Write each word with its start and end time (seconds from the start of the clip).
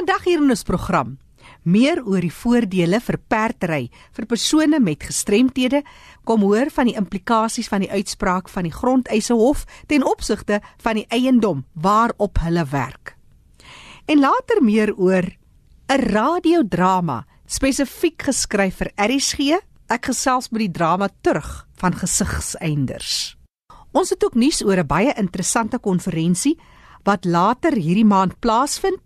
Vandag 0.00 0.22
hier 0.24 0.40
in 0.40 0.48
ons 0.48 0.62
program 0.64 1.10
meer 1.68 1.98
oor 2.08 2.24
die 2.24 2.32
voordele 2.32 3.02
vir 3.04 3.16
perdry 3.28 3.80
vir 4.16 4.26
persone 4.30 4.78
met 4.80 5.04
gestremthede 5.04 5.82
kom 6.24 6.40
hoor 6.46 6.70
van 6.72 6.88
die 6.88 6.94
implikasies 6.96 7.68
van 7.68 7.84
die 7.84 7.90
uitspraak 7.92 8.48
van 8.48 8.64
die 8.64 8.72
Grondeise 8.72 9.36
Hof 9.36 9.66
ten 9.92 10.06
opsigte 10.08 10.62
van 10.80 11.02
die 11.02 11.04
eiendom 11.12 11.66
waarop 11.76 12.40
hulle 12.46 12.64
werk. 12.72 13.12
En 14.08 14.24
later 14.24 14.64
meer 14.64 14.94
oor 14.96 15.28
'n 15.92 16.00
radiodrama 16.14 17.26
spesifiek 17.44 18.22
geskryf 18.22 18.80
vir 18.80 18.92
RSG. 18.96 19.60
Ek 19.90 20.06
gesels 20.06 20.48
met 20.48 20.60
die 20.60 20.72
drama 20.72 21.10
terug 21.20 21.68
van 21.76 21.92
gesigseinders. 21.92 23.36
Ons 23.92 24.10
het 24.10 24.24
ook 24.24 24.34
nuus 24.34 24.64
oor 24.64 24.80
'n 24.80 24.86
baie 24.86 25.12
interessante 25.16 25.78
konferensie 25.78 26.56
wat 27.04 27.24
later 27.24 27.72
hierdie 27.72 28.04
maand 28.04 28.40
plaasvind 28.40 29.00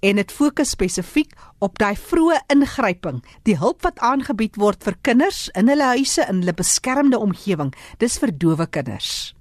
en 0.00 0.16
dit 0.16 0.32
fokus 0.32 0.72
spesifiek 0.74 1.34
op 1.58 1.78
daai 1.78 1.96
vroeë 1.96 2.38
ingryping, 2.52 3.20
die 3.44 3.58
hulp 3.60 3.84
wat 3.86 4.00
aangebied 4.04 4.56
word 4.60 4.84
vir 4.84 4.96
kinders 5.02 5.48
in 5.58 5.68
hulle 5.68 5.92
huise 5.96 6.24
in 6.28 6.40
hulle 6.42 6.56
beskermde 6.56 7.20
omgewing. 7.20 7.74
Dis 7.98 8.18
vir 8.18 8.32
dowe 8.32 8.66
kinders. 8.66 9.34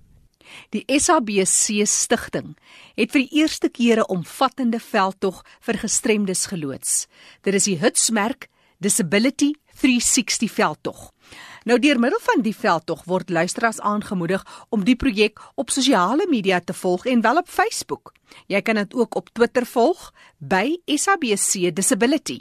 Die 0.74 0.84
SABC 0.90 1.86
stigting 1.88 2.56
het 2.98 3.14
vir 3.14 3.26
die 3.26 3.42
eerste 3.42 3.70
keer 3.70 4.00
'n 4.02 4.10
omvattende 4.10 4.80
veldtog 4.80 5.44
vir 5.62 5.78
gestremdes 5.78 6.46
geloods. 6.46 7.08
Dit 7.42 7.54
is 7.54 7.64
die 7.64 7.78
Hitsmerk 7.78 8.50
Disability 8.80 9.54
360 9.76 10.52
veldtog. 10.52 11.12
Nou 11.70 11.78
deur 11.78 12.00
middel 12.02 12.18
van 12.26 12.42
die 12.42 12.56
veldtog 12.58 13.04
word 13.06 13.30
luisteraars 13.30 13.78
aangemoedig 13.86 14.42
om 14.74 14.82
die 14.88 14.96
projek 14.98 15.38
op 15.54 15.70
sosiale 15.70 16.26
media 16.30 16.58
te 16.66 16.74
volg 16.74 17.04
en 17.06 17.22
wel 17.22 17.38
op 17.38 17.50
Facebook. 17.50 18.10
Jy 18.50 18.62
kan 18.66 18.80
dit 18.82 18.96
ook 18.98 19.16
op 19.16 19.30
Twitter 19.38 19.68
volg 19.70 20.08
by 20.38 20.80
SABC 20.90 21.70
Disability. 21.76 22.40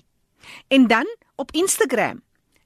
En 0.68 0.86
dan 0.88 1.04
op 1.36 1.52
Instagram. 1.52 2.22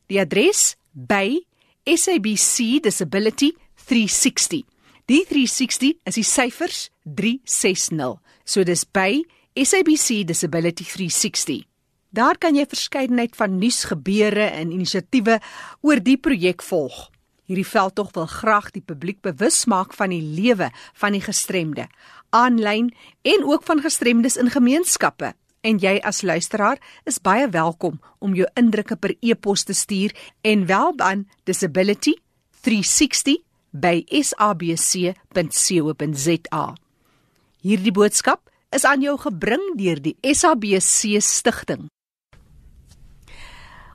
Die 0.06 0.20
adres 0.22 0.76
by 0.92 1.40
SABC 1.82 2.78
Disability 2.86 3.50
360. 3.90 4.62
Die 5.10 5.24
360 5.26 5.98
is 6.06 6.14
die 6.14 6.26
syfers 6.30 6.90
360. 7.02 8.20
So 8.44 8.62
dis 8.62 8.86
by 8.86 9.24
SABC 9.58 10.22
Disability 10.30 10.86
360. 10.86 11.71
Daar 12.12 12.36
kan 12.36 12.52
jy 12.52 12.66
verskeidenheid 12.68 13.32
van 13.40 13.54
nuusgebeure 13.56 14.44
en 14.52 14.68
inisiatiewe 14.74 15.38
oor 15.80 15.96
die 16.04 16.18
projek 16.20 16.60
volg. 16.60 17.08
Hierdie 17.48 17.64
veldtog 17.64 18.12
wil 18.12 18.28
graag 18.28 18.68
die 18.74 18.82
publiek 18.84 19.22
bewus 19.24 19.64
maak 19.64 19.96
van 19.96 20.12
die 20.12 20.20
lewe 20.20 20.68
van 21.00 21.16
die 21.16 21.24
gestremde, 21.24 21.88
aanlyn 22.36 22.92
en 23.24 23.40
ook 23.48 23.64
van 23.64 23.80
gestremdes 23.80 24.36
in 24.36 24.52
gemeenskappe. 24.52 25.32
En 25.64 25.80
jy 25.80 26.04
as 26.04 26.20
luisteraar 26.22 26.76
is 27.08 27.16
baie 27.16 27.48
welkom 27.48 27.96
om 28.20 28.36
jou 28.36 28.44
indrukke 28.60 28.96
per 28.96 29.16
e-pos 29.20 29.64
te 29.64 29.72
stuur 29.72 30.12
en 30.44 30.66
wel 30.68 30.92
aan 30.98 31.28
disability360by 31.48 34.04
sabc.co.za. 34.20 35.16
Hierdie 37.62 37.92
boodskap 37.92 38.50
is 38.68 38.84
aan 38.84 39.00
jou 39.00 39.16
gebring 39.16 39.76
deur 39.80 40.02
die 40.02 40.16
SABC 40.20 41.20
stigting. 41.24 41.88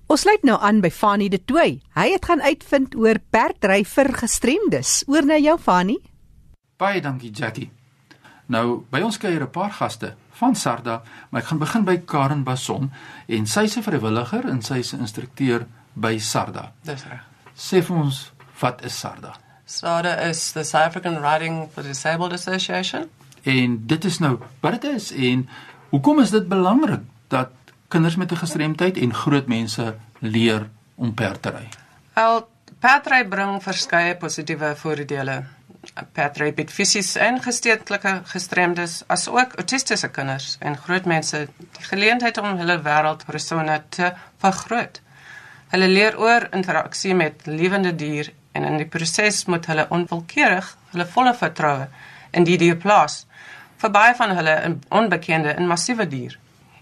Ons 0.07 0.21
sluit 0.23 0.43
nou 0.47 0.55
aan 0.63 0.77
by 0.79 0.87
Fanie 0.87 1.27
de 1.27 1.39
Tooi. 1.43 1.81
Hy 1.97 2.05
het 2.13 2.29
gaan 2.29 2.39
uitvind 2.39 2.93
oor 2.95 3.17
perdry 3.35 3.81
vir 3.83 4.07
gestremdes. 4.15 5.01
Oor 5.11 5.25
na 5.27 5.35
jou 5.35 5.57
Fanie. 5.59 5.97
Baie 6.79 7.01
dankie 7.03 7.33
Jackie. 7.35 7.67
Nou, 8.47 8.85
by 8.87 9.01
ons 9.03 9.17
kuier 9.19 9.43
'n 9.43 9.51
paar 9.51 9.71
gaste 9.71 10.15
van 10.39 10.55
Sarda, 10.55 11.03
maar 11.29 11.41
ek 11.41 11.47
gaan 11.47 11.59
begin 11.59 11.83
by 11.83 11.97
Karen 11.97 12.43
Bason 12.43 12.91
en 13.27 13.45
sy's 13.45 13.75
'n 13.75 13.83
vrywilliger 13.83 14.47
en 14.47 14.61
sy's 14.61 14.93
'n 14.93 14.99
instrukteur 14.99 15.67
by 15.93 16.17
Sarda. 16.17 16.71
Dis 16.83 17.03
reg. 17.03 17.23
Sê 17.55 17.83
vir 17.83 17.97
ons, 17.97 18.31
wat 18.61 18.85
is 18.85 18.99
Sarda? 18.99 19.35
SARDA 19.65 20.29
is 20.29 20.51
the 20.51 20.63
South 20.63 20.87
African 20.87 21.21
Riding 21.21 21.69
for 21.73 21.83
Disabled 21.83 22.33
Association. 22.33 23.09
En 23.43 23.85
dit 23.85 24.05
is 24.05 24.19
nou 24.19 24.39
wat 24.61 24.81
dit 24.81 24.83
is 24.93 25.11
en 25.11 25.49
hoekom 25.89 26.19
is 26.19 26.29
dit 26.29 26.47
belangrik 26.47 27.01
dat 27.27 27.49
kinders 27.87 28.15
met 28.15 28.31
'n 28.31 28.35
gestremdheid 28.35 28.97
en 28.97 29.13
groot 29.13 29.47
mense 29.47 29.95
leer 30.19 30.69
om 30.95 31.13
perd 31.13 31.41
te 31.41 31.49
ry. 31.49 31.67
Wel, 32.13 32.47
perdry 32.79 33.27
bring 33.27 33.63
verskeie 33.63 34.15
positiewe 34.15 34.75
voordele. 34.75 35.43
Perdry 36.11 36.53
bied 36.53 36.71
fisies 36.71 37.15
en 37.15 37.41
geestelike 37.41 38.21
gestremdes 38.23 39.03
asook 39.07 39.53
autistiese 39.55 40.09
kinders 40.09 40.57
en 40.59 40.77
groot 40.77 41.05
mense 41.05 41.47
die 41.57 41.83
geleentheid 41.83 42.37
om 42.37 42.57
hulle 42.57 42.81
wêreldpersone 42.81 43.83
te 43.89 44.13
vergroot. 44.37 45.01
Hulle 45.67 45.87
leer 45.87 46.19
oor 46.19 46.47
interaksie 46.51 47.15
met 47.15 47.45
lewende 47.45 47.95
dier 47.95 48.33
en 48.51 48.63
in 48.63 48.77
die 48.77 48.85
proses 48.85 49.45
moet 49.45 49.65
hulle 49.65 49.87
onwilkeurig 49.89 50.77
hulle 50.91 51.05
volle 51.05 51.33
vertroue 51.33 51.87
in 52.31 52.43
die 52.43 52.57
dier 52.57 52.75
plaas. 52.75 53.25
Vir 53.77 53.91
baie 53.91 54.15
van 54.15 54.35
hulle 54.35 54.55
'n 54.67 54.81
onbekende 54.89 55.53
en 55.53 55.67
massiewe 55.67 56.07
dier. 56.07 56.37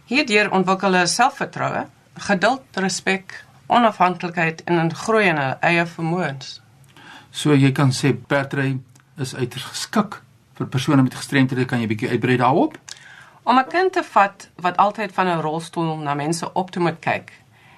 Hierdeur 0.05 0.51
ontwikkel 0.53 0.93
hulle 0.93 1.07
selfvertroue, 1.09 1.79
geduld, 2.27 2.77
respek, 2.77 3.39
onafhanklikheid 3.73 4.59
en 4.69 4.79
'n 4.79 4.93
groei 4.93 5.23
in 5.25 5.37
hulle 5.37 5.57
eie 5.61 5.85
vermoëns. 5.85 6.61
So 7.31 7.53
jy 7.53 7.71
kan 7.71 7.89
sê 7.91 8.13
perdry 8.27 8.79
is 9.17 9.35
uiters 9.35 9.63
geskik 9.63 10.21
vir 10.53 10.67
persone 10.67 11.01
met 11.01 11.15
gestremthede, 11.15 11.65
kan 11.65 11.79
jy 11.79 11.87
bietjie 11.87 12.09
uitbrei 12.09 12.37
daarop? 12.37 12.77
Om 13.43 13.57
'n 13.57 13.67
kind 13.67 13.93
te 13.93 14.03
vat 14.03 14.49
wat 14.55 14.77
altyd 14.77 15.11
van 15.11 15.27
'n 15.27 15.41
rolstoel 15.41 15.97
na 15.97 16.13
mense 16.13 16.53
op 16.53 16.71
toe 16.71 16.81
moet 16.81 16.99
kyk 16.99 17.31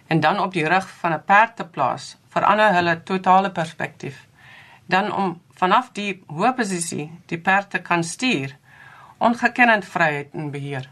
en 0.08 0.20
dan 0.20 0.40
op 0.40 0.54
die 0.54 0.68
rug 0.68 0.90
van 1.00 1.14
'n 1.14 1.24
perd 1.26 1.56
te 1.56 1.66
plaas, 1.66 2.18
verander 2.30 2.74
hulle 2.74 3.04
totale 3.04 3.52
perspektief. 3.52 4.28
Dan 4.86 5.14
om 5.14 5.42
vanaf 5.54 5.90
die 5.92 6.24
hoë 6.28 6.54
posisie 6.56 7.12
die 7.26 7.40
perd 7.40 7.70
te 7.70 7.80
kan 7.80 8.04
stuur, 8.04 8.58
ongekende 9.18 9.82
vryheid 9.82 10.28
en 10.34 10.52
beheer. 10.52 10.90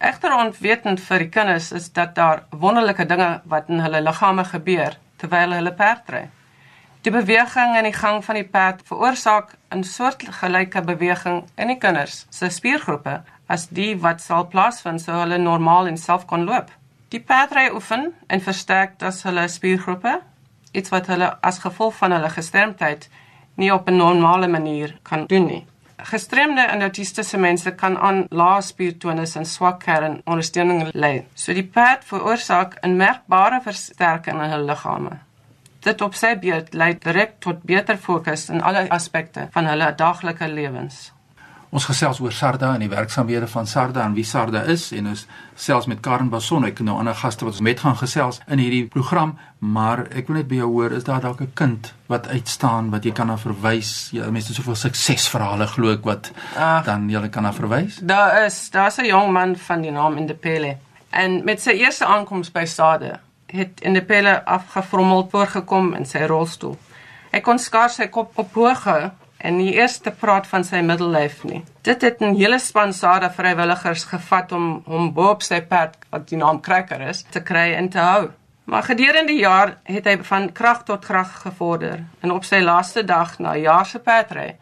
Egter 0.00 0.32
onwetend 0.32 1.00
vir 1.04 1.20
die 1.20 1.28
kinders 1.28 1.66
is 1.76 1.90
dat 1.92 2.14
daar 2.16 2.46
wonderlike 2.50 3.04
dinge 3.04 3.42
wat 3.52 3.66
in 3.68 3.82
hulle 3.84 3.98
liggame 4.00 4.44
gebeur 4.48 4.94
terwyl 5.20 5.52
hulle 5.52 5.72
perd 5.76 6.06
ry. 6.14 6.22
Die 7.04 7.12
beweging 7.12 7.74
en 7.76 7.84
die 7.84 7.96
gang 7.96 8.22
van 8.24 8.38
die 8.38 8.46
perd 8.54 8.80
veroorsaak 8.88 9.52
'n 9.76 9.84
soortgelyke 9.84 10.80
beweging 10.88 11.42
in 11.56 11.68
die 11.68 11.76
kinders 11.82 12.24
se 12.30 12.48
spiergroepe 12.48 13.20
as 13.46 13.68
die 13.68 13.92
wat 14.06 14.24
sal 14.24 14.48
plaasvind 14.48 15.04
sou 15.04 15.18
hulle 15.20 15.38
normaal 15.38 15.86
en 15.92 16.00
self 16.00 16.24
kon 16.26 16.48
loop. 16.48 16.70
Die 17.08 17.20
perdry 17.20 17.68
oefen 17.68 18.14
en 18.26 18.40
versterk 18.40 18.98
das 18.98 19.22
hulle 19.22 19.48
spiergroepe, 19.48 20.20
iets 20.72 20.88
wat 20.90 21.06
hulle 21.12 21.36
as 21.42 21.58
gevolg 21.58 21.94
van 22.00 22.12
hulle 22.12 22.30
gestremdheid 22.30 23.08
nie 23.56 23.72
op 23.74 23.88
'n 23.88 23.96
normale 23.96 24.48
manier 24.48 24.98
kan 25.02 25.26
doen 25.26 25.46
nie. 25.46 25.66
Gestremde 26.04 26.60
en 26.60 26.82
autistiese 26.82 27.38
mense 27.38 27.70
kan 27.74 27.98
aan 27.98 28.26
lae 28.30 28.62
spiertonus 28.62 29.36
en 29.36 29.46
swak 29.46 29.80
kernondersteuning 29.84 30.90
ly. 30.94 31.24
So 31.34 31.52
die 31.52 31.66
pad 31.66 32.04
veroorsaak 32.04 32.78
'n 32.82 32.96
merkbare 32.96 33.60
versterking 33.64 34.42
in 34.42 34.50
hul 34.50 34.66
liggame. 34.66 35.18
Dit 35.80 36.00
op 36.00 36.14
sy 36.14 36.34
beurt 36.36 36.74
lei 36.74 36.98
direk 36.98 37.40
tot 37.40 37.62
beter 37.62 37.96
fokus 37.96 38.48
in 38.48 38.62
alle 38.62 38.88
aspekte 38.90 39.48
van 39.52 39.66
hulle 39.66 39.94
daaglikse 39.96 40.48
lewens. 40.48 41.12
Ons 41.70 41.84
gesels 41.86 42.18
oor 42.18 42.32
Sarda 42.34 42.72
en 42.74 42.82
die 42.82 42.90
werksamehede 42.90 43.46
van 43.46 43.66
Sarda 43.70 44.02
en 44.02 44.14
wie 44.16 44.24
Sarda 44.26 44.64
is 44.72 44.88
en 44.96 45.12
ons 45.12 45.20
selfs 45.54 45.86
met 45.86 46.00
Karen 46.02 46.30
Bason 46.32 46.66
ek 46.66 46.80
nou 46.82 46.96
ander 46.98 47.14
gaste 47.14 47.46
wat 47.46 47.54
ons 47.54 47.62
met 47.62 47.78
gaan 47.78 47.94
gesels 48.00 48.40
in 48.50 48.58
hierdie 48.58 48.88
program 48.90 49.36
maar 49.60 50.02
ek 50.10 50.26
wil 50.26 50.40
net 50.40 50.48
by 50.50 50.58
jou 50.58 50.70
hoor 50.72 50.96
is 50.96 51.06
daar 51.06 51.22
dalk 51.22 51.40
'n 51.44 51.52
kind 51.54 51.92
wat 52.08 52.26
uitstaan 52.26 52.90
wat 52.90 53.04
jy 53.04 53.12
kan 53.12 53.26
na 53.26 53.36
verwys? 53.36 54.10
Jy 54.10 54.30
mense 54.30 54.54
soveel 54.54 54.74
suksesverhale 54.74 55.66
glo 55.66 55.92
ek 55.92 56.04
wat 56.04 56.32
uh, 56.56 56.82
dan 56.84 57.08
jy 57.08 57.28
kan 57.28 57.42
na 57.42 57.52
verwys. 57.52 58.00
Daar 58.02 58.44
is 58.46 58.70
daar's 58.70 58.98
'n 58.98 59.06
jong 59.06 59.32
man 59.32 59.56
van 59.56 59.82
die 59.82 59.90
naam 59.90 60.16
Indepele. 60.16 60.76
En 61.10 61.44
met 61.44 61.60
sy 61.60 61.70
eerste 61.70 62.04
aankoms 62.04 62.50
by 62.50 62.64
Sarda 62.64 63.20
het 63.46 63.80
Indepele 63.80 64.44
afgevrommel 64.44 65.28
voorgekom 65.30 65.94
in 65.94 66.06
sy 66.06 66.26
rolstoel. 66.26 66.78
Hy 67.30 67.40
kon 67.40 67.58
skaars 67.58 67.94
sy 67.94 68.06
kop 68.06 68.38
op 68.38 68.54
hoog 68.54 68.84
hou 68.84 69.10
en 69.40 69.56
nie 69.56 69.74
eers 69.74 69.98
te 69.98 70.10
praat 70.10 70.46
van 70.46 70.64
sy 70.64 70.80
middellyf 70.84 71.44
nie. 71.44 71.62
Dit 71.82 72.02
het 72.02 72.20
'n 72.20 72.36
hele 72.36 72.58
span 72.58 72.92
Sada 72.92 73.30
vrywilligers 73.30 74.04
gevat 74.04 74.52
om 74.52 74.82
hom 74.86 75.12
bo 75.12 75.30
op 75.30 75.42
sy 75.42 75.60
pad 75.60 75.96
wat 76.10 76.28
die 76.28 76.38
naam 76.38 76.60
Cracker 76.60 77.00
is 77.00 77.24
te 77.30 77.40
kry 77.40 77.72
en 77.72 77.88
te 77.88 77.98
hou. 77.98 78.30
Maar 78.64 78.82
gedurende 78.82 79.32
die 79.32 79.40
jaar 79.40 79.76
het 79.82 80.04
hy 80.04 80.18
van 80.22 80.52
krag 80.52 80.82
tot 80.82 81.04
krag 81.04 81.40
gevorder 81.42 82.04
en 82.20 82.30
op 82.30 82.44
sy 82.44 82.60
laaste 82.60 83.04
dag 83.04 83.38
na 83.38 83.56
jaar 83.56 83.86
se 83.86 83.98
padry 83.98 84.56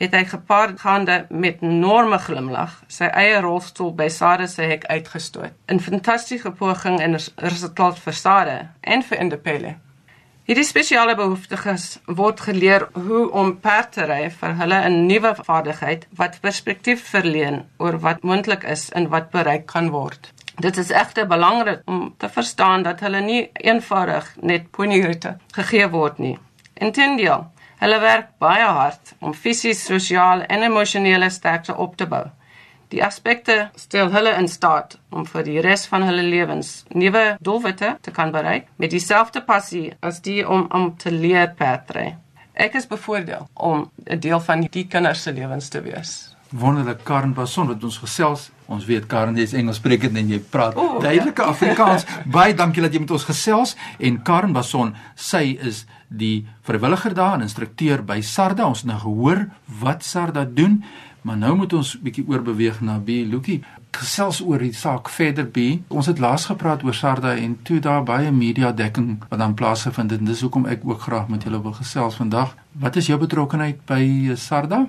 het 0.00 0.14
hy 0.16 0.22
gepaard 0.24 0.80
gaande 0.80 1.26
met 1.28 1.60
enorme 1.60 2.18
glimlag 2.18 2.78
sy 2.88 3.04
eie 3.04 3.40
rolstoel 3.44 3.92
by 3.98 4.08
Sada 4.08 4.46
se 4.48 4.62
hek 4.62 4.86
uitgestoot. 4.88 5.52
'n 5.68 5.80
Fantastiese 5.80 6.50
poging 6.50 7.00
en 7.00 7.18
resultaat 7.36 7.98
vir 7.98 8.12
Sada 8.12 8.58
en 8.80 9.02
vir 9.02 9.18
Indepele. 9.18 9.74
Hierdie 10.50 10.66
spesiale 10.66 11.12
behoeftiges 11.14 11.82
word 12.18 12.40
geleer 12.42 12.88
hoe 13.04 13.20
om 13.38 13.52
perd 13.62 13.92
te 13.94 14.06
ry 14.10 14.24
vir 14.38 14.56
hulle 14.58 14.78
'n 14.88 14.96
nuwe 15.06 15.30
vaardigheid 15.36 16.08
wat 16.20 16.40
perspektief 16.46 17.04
verleen 17.10 17.60
oor 17.78 17.98
wat 18.06 18.24
moontlik 18.26 18.64
is 18.72 18.82
en 18.98 19.06
wat 19.12 19.30
bereik 19.30 19.66
kan 19.66 19.90
word. 19.94 20.32
Dit 20.58 20.80
is 20.82 20.90
egter 20.90 21.28
belangrik 21.30 21.86
om 21.86 22.14
te 22.18 22.28
verstaan 22.28 22.82
dat 22.82 23.00
hulle 23.00 23.20
nie 23.20 23.50
eenvoudig 23.54 24.34
net 24.42 24.70
ponyritte 24.70 25.36
gegee 25.52 25.88
word 25.88 26.18
nie. 26.18 26.36
Inteendeel, 26.74 27.46
hulle 27.78 28.00
werk 28.00 28.34
baie 28.38 28.66
hard 28.66 29.14
om 29.20 29.34
fisies, 29.34 29.84
sosiaal 29.84 30.42
en 30.48 30.62
emosionele 30.62 31.30
sterkte 31.30 31.76
op 31.76 31.96
te 31.96 32.06
bou. 32.06 32.26
Die 32.90 33.02
aspekte 33.04 33.70
stel 33.78 34.10
hulle 34.10 34.32
in 34.34 34.48
staat 34.50 34.96
om 35.14 35.26
vir 35.26 35.44
die 35.46 35.60
res 35.62 35.84
van 35.86 36.02
hulle 36.08 36.24
lewens 36.26 36.72
nuwe 36.90 37.36
doelwitte 37.38 37.92
te 38.02 38.10
kan 38.10 38.32
bereik 38.34 38.66
met 38.82 38.90
dieselfde 38.90 39.44
passie 39.46 39.92
as 40.02 40.18
die 40.26 40.40
om 40.42 40.66
om 40.74 40.90
te 40.98 41.12
leer 41.14 41.52
perdry. 41.58 42.16
Ek 42.54 42.74
is 42.74 42.90
bevoordeel 42.90 43.46
om 43.54 43.90
'n 44.10 44.18
deel 44.18 44.40
van 44.40 44.66
die 44.66 44.86
kinders 44.88 45.22
se 45.22 45.32
lewens 45.32 45.68
te 45.68 45.82
wees. 45.82 46.34
Wonderlik 46.50 47.04
Karen 47.04 47.32
Bason 47.34 47.68
wat 47.70 47.84
ons 47.84 47.98
gesels. 47.98 48.50
Ons 48.66 48.84
weet 48.84 49.06
Karen 49.06 49.36
jy 49.36 49.42
is 49.42 49.52
Engels 49.52 49.76
sprekend 49.76 50.16
en 50.16 50.28
jy 50.28 50.40
praat 50.40 50.74
O, 50.74 50.96
ja. 50.98 51.00
duidelike 51.00 51.42
Afrikaans. 51.52 52.04
Baie 52.26 52.54
dankie 52.54 52.82
dat 52.82 52.92
jy 52.92 53.00
met 53.00 53.10
ons 53.10 53.24
gesels 53.24 53.76
en 53.98 54.22
Karen 54.22 54.52
Bason, 54.52 54.94
sy 55.14 55.58
is 55.62 55.84
die 56.08 56.48
vrywilliger 56.66 57.14
daar 57.14 57.34
en 57.38 57.46
instrukteur 57.46 58.02
by 58.02 58.18
Sarda. 58.20 58.66
Ons 58.66 58.82
het 58.82 58.90
nou 58.90 58.98
gehoor 58.98 59.46
wat 59.80 60.02
Sarda 60.02 60.44
doen, 60.44 60.82
maar 61.22 61.36
nou 61.36 61.54
moet 61.56 61.72
ons 61.72 61.92
bietjie 62.00 62.24
oorbeweeg 62.28 62.80
na 62.80 62.98
B 62.98 63.22
Lukie. 63.30 63.60
Gesels 63.90 64.40
oor 64.40 64.62
die 64.62 64.72
saak 64.76 65.08
verder 65.10 65.46
B. 65.46 65.80
Ons 65.88 66.06
het 66.06 66.18
laas 66.22 66.46
gepraat 66.50 66.84
oor 66.86 66.94
Sarda 66.94 67.34
en 67.36 67.58
toe 67.62 67.80
daar 67.82 68.04
baie 68.06 68.30
media 68.32 68.72
dekking 68.72 69.18
wat 69.28 69.38
dan 69.38 69.54
plaasgevind 69.54 70.10
het 70.10 70.20
en 70.20 70.30
dis 70.30 70.40
hoekom 70.40 70.66
ek 70.70 70.86
ook 70.86 71.02
graag 71.08 71.28
met 71.28 71.42
julle 71.42 71.62
wil 71.62 71.74
gesels 71.76 72.18
vandag. 72.20 72.54
Wat 72.72 72.96
is 72.96 73.10
jou 73.10 73.18
betrokkeheid 73.18 73.84
by 73.86 74.02
eh, 74.30 74.36
Sarda? 74.36 74.86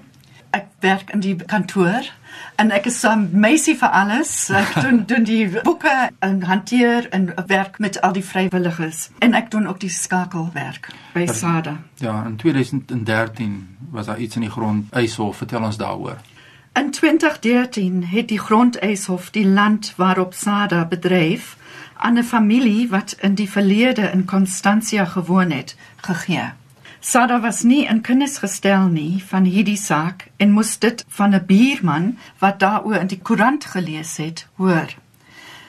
Werk 0.81 1.11
in 1.13 1.19
die 1.19 1.35
kantoor 1.35 2.09
en 2.55 2.71
ek 2.71 2.85
is 2.85 3.03
'n 3.03 3.11
um, 3.11 3.29
meisie 3.31 3.75
vir 3.77 3.89
alles. 3.89 4.49
Ek 4.49 4.73
doen 4.83 5.03
doen 5.05 5.23
die 5.23 5.47
boeke 5.63 6.09
en 6.19 6.43
hanteer 6.43 7.09
en 7.09 7.33
werk 7.47 7.79
met 7.79 8.01
al 8.01 8.13
die 8.13 8.25
vrywilligers 8.25 9.09
en 9.19 9.33
ek 9.33 9.51
doen 9.51 9.67
ook 9.67 9.79
die 9.79 9.89
skakelwerk 9.89 10.89
by 11.13 11.25
SADA. 11.25 11.77
Ja, 11.95 12.25
in 12.25 12.35
2013 12.35 13.77
was 13.91 14.05
daar 14.05 14.19
iets 14.19 14.35
in 14.35 14.41
die 14.41 14.51
grond 14.51 14.91
eishof. 14.93 15.37
Vertel 15.37 15.63
ons 15.63 15.77
daaroor. 15.77 16.17
In 16.73 16.91
2013 16.91 18.05
het 18.05 18.27
die 18.27 18.39
Grondeishof 18.39 19.29
die 19.29 19.47
land 19.47 19.93
waarop 19.95 20.33
SADA 20.33 20.85
bedryf 20.85 21.57
aan 21.95 22.17
'n 22.17 22.23
familie 22.23 22.89
wat 22.89 23.15
in 23.19 23.35
die 23.35 23.49
verlede 23.49 24.01
in 24.01 24.25
Constantia 24.25 25.05
gewoon 25.05 25.51
het 25.51 25.75
gegee. 25.95 26.51
SADA 27.03 27.39
was 27.41 27.63
nie 27.63 27.87
in 27.89 28.03
kennis 28.05 28.35
gestel 28.37 28.83
nie 28.93 29.23
van 29.25 29.47
hierdie 29.49 29.77
saak 29.83 30.27
en 30.37 30.51
moes 30.53 30.75
dit 30.79 30.99
van 31.09 31.33
'n 31.33 31.45
buurman 31.45 32.17
wat 32.39 32.59
daaroor 32.59 32.95
in 32.95 33.07
die 33.07 33.21
koerant 33.21 33.65
gelees 33.65 34.17
het 34.17 34.47
hoor. 34.55 34.93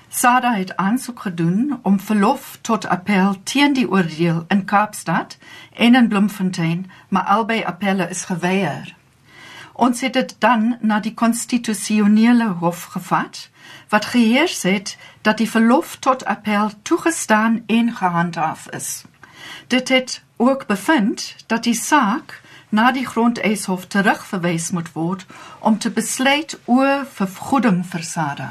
SADA 0.08 0.52
het 0.55 0.76
aansoek 0.76 1.20
gedoen 1.20 1.79
om 1.82 2.00
verlof 2.00 2.58
tot 2.61 2.87
appel 2.87 3.37
teen 3.43 3.73
die 3.73 3.90
oordeel 3.90 4.44
in 4.49 4.64
Kaapstad 4.64 5.38
en 5.73 5.94
in 5.94 6.08
Bloemfontein, 6.08 6.90
maar 7.08 7.25
albei 7.25 7.64
appelle 7.64 8.08
is 8.08 8.25
geweier. 8.25 8.94
Ons 9.73 10.00
het 10.00 10.12
dit 10.12 10.37
dan 10.38 10.76
na 10.81 11.00
die 11.00 11.14
konstitusionele 11.14 12.49
hof 12.49 12.82
gevat 12.85 13.50
wat 13.88 14.05
geheers 14.05 14.62
het 14.62 14.99
dat 15.23 15.38
die 15.38 15.50
verlof 15.50 15.96
tot 15.96 16.25
appel 16.25 16.70
toegestaan 16.82 17.62
en 17.67 17.96
gehandhaaf 17.96 18.69
is. 18.69 19.05
Dit 19.67 19.88
het 19.88 20.23
ook 20.42 20.66
bevind 20.66 21.34
dat 21.46 21.62
die 21.62 21.74
saak 21.78 22.40
na 22.68 22.90
die 22.92 23.06
grondeishof 23.06 23.86
terugverwys 23.86 24.70
moet 24.70 24.92
word 24.92 25.26
om 25.58 25.78
te 25.78 25.90
besluit 25.90 26.58
oor 26.64 27.04
vergoeding 27.06 27.82
vir 27.86 28.02
SADA. 28.02 28.48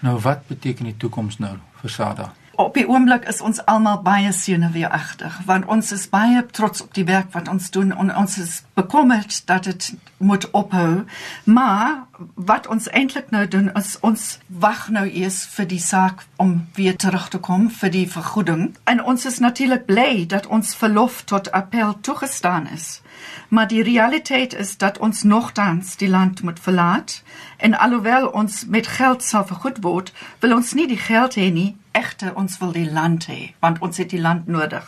Nou 0.00 0.18
wat 0.20 0.46
beteken 0.46 0.88
die 0.90 0.96
toekoms 0.96 1.38
nou 1.38 1.56
vir 1.80 1.90
Sada? 1.90 2.32
Op 2.56 2.74
die 2.74 2.88
oomblik 2.88 3.24
is 3.28 3.40
ons 3.40 3.58
almal 3.66 4.02
baie 4.02 4.30
senuweeagtig 4.32 5.40
want 5.46 5.66
ons 5.66 5.92
is 5.92 6.04
baie 6.08 6.46
trots 6.46 6.82
op 6.82 6.94
die 6.94 7.04
werk 7.04 7.32
wat 7.34 7.48
ons 7.50 7.70
doen 7.74 7.90
en 7.90 8.12
ons 8.16 8.38
is 8.38 8.62
bekommerd 8.78 9.40
dat 9.46 9.64
dit 9.64 9.94
moet 10.18 10.46
ophou. 10.50 11.04
Maar 11.44 12.04
wat 12.34 12.66
ons 12.66 12.88
eintlik 12.88 13.30
nou 13.30 13.48
doen 13.48 13.72
is 13.74 13.96
ons 14.00 14.38
wag 14.46 14.86
nou 14.88 15.04
eers 15.10 15.42
vir 15.56 15.66
die 15.66 15.80
saak 15.82 16.24
om 16.36 16.54
weer 16.78 16.96
terug 16.96 17.28
te 17.28 17.38
kom 17.38 17.66
vir 17.70 17.90
die 17.90 18.06
vergoeding. 18.10 18.76
En 18.84 19.02
ons 19.02 19.26
is 19.26 19.38
natuurlik 19.42 19.86
bly 19.90 20.26
dat 20.26 20.46
ons 20.46 20.74
verlof 20.78 21.22
tot 21.22 21.50
appel 21.50 21.98
toegestaan 22.00 22.66
is. 22.66 23.00
Maar 23.48 23.68
die 23.68 23.82
realiteit 23.82 24.54
is 24.54 24.76
dat 24.76 24.98
ons 24.98 25.22
nogtans 25.22 25.96
die 25.96 26.08
land 26.08 26.42
moet 26.42 26.60
verlaat 26.60 27.22
en 27.56 27.78
alhoewel 27.78 28.28
ons 28.28 28.64
met 28.66 28.86
geld 28.86 29.22
sal 29.22 29.46
vergoed 29.46 29.82
word, 29.82 30.12
wil 30.38 30.54
ons 30.54 30.74
nie 30.74 30.86
die 30.86 31.00
geld 31.00 31.34
hê 31.34 31.50
nie, 31.50 31.74
egter 31.94 32.34
ons 32.36 32.58
wil 32.58 32.74
die 32.74 32.90
land 32.90 33.28
hê, 33.30 33.54
want 33.64 33.80
ons 33.80 34.02
het 34.02 34.10
die 34.10 34.20
land 34.20 34.46
nodig. 34.50 34.84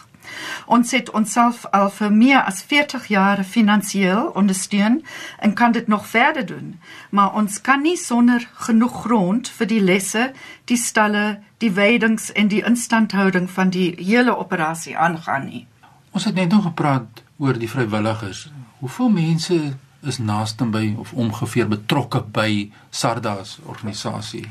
Ons 0.67 0.91
het 0.91 1.11
onsself 1.14 1.64
al 1.70 1.91
vir 1.94 2.11
meer 2.12 2.41
as 2.43 2.62
40 2.67 3.06
jaar 3.12 3.43
finansiëel 3.44 4.32
ondersteun 4.35 4.99
en 5.38 5.55
kan 5.55 5.73
dit 5.73 5.87
nog 5.87 6.06
verder 6.06 6.47
doen, 6.47 6.75
maar 7.11 7.35
ons 7.35 7.61
kan 7.61 7.82
nie 7.82 7.97
sonder 7.97 8.49
genoeg 8.67 9.00
grond 9.05 9.49
vir 9.49 9.70
die 9.70 9.81
lesse, 9.81 10.32
die 10.64 10.81
stalle, 10.81 11.38
die 11.62 11.70
weidings 11.73 12.32
en 12.32 12.50
die 12.50 12.64
instandhouding 12.64 13.50
van 13.50 13.70
die 13.70 13.94
hele 13.99 14.37
operasie 14.37 14.97
aangaan 14.97 15.47
nie. 15.47 15.67
Ons 16.11 16.25
het 16.25 16.35
net 16.35 16.50
nog 16.50 16.62
gepraat 16.62 17.23
oor 17.38 17.59
die 17.59 17.70
vrywilligers. 17.70 18.49
Hoeveel 18.79 19.09
mense 19.09 19.76
is 20.06 20.19
naaste 20.19 20.64
by 20.64 20.94
of 20.99 21.12
ongeveer 21.12 21.69
betrokke 21.69 22.23
by 22.32 22.70
Sarda 22.91 23.44
se 23.44 23.62
organisasie? 23.64 24.47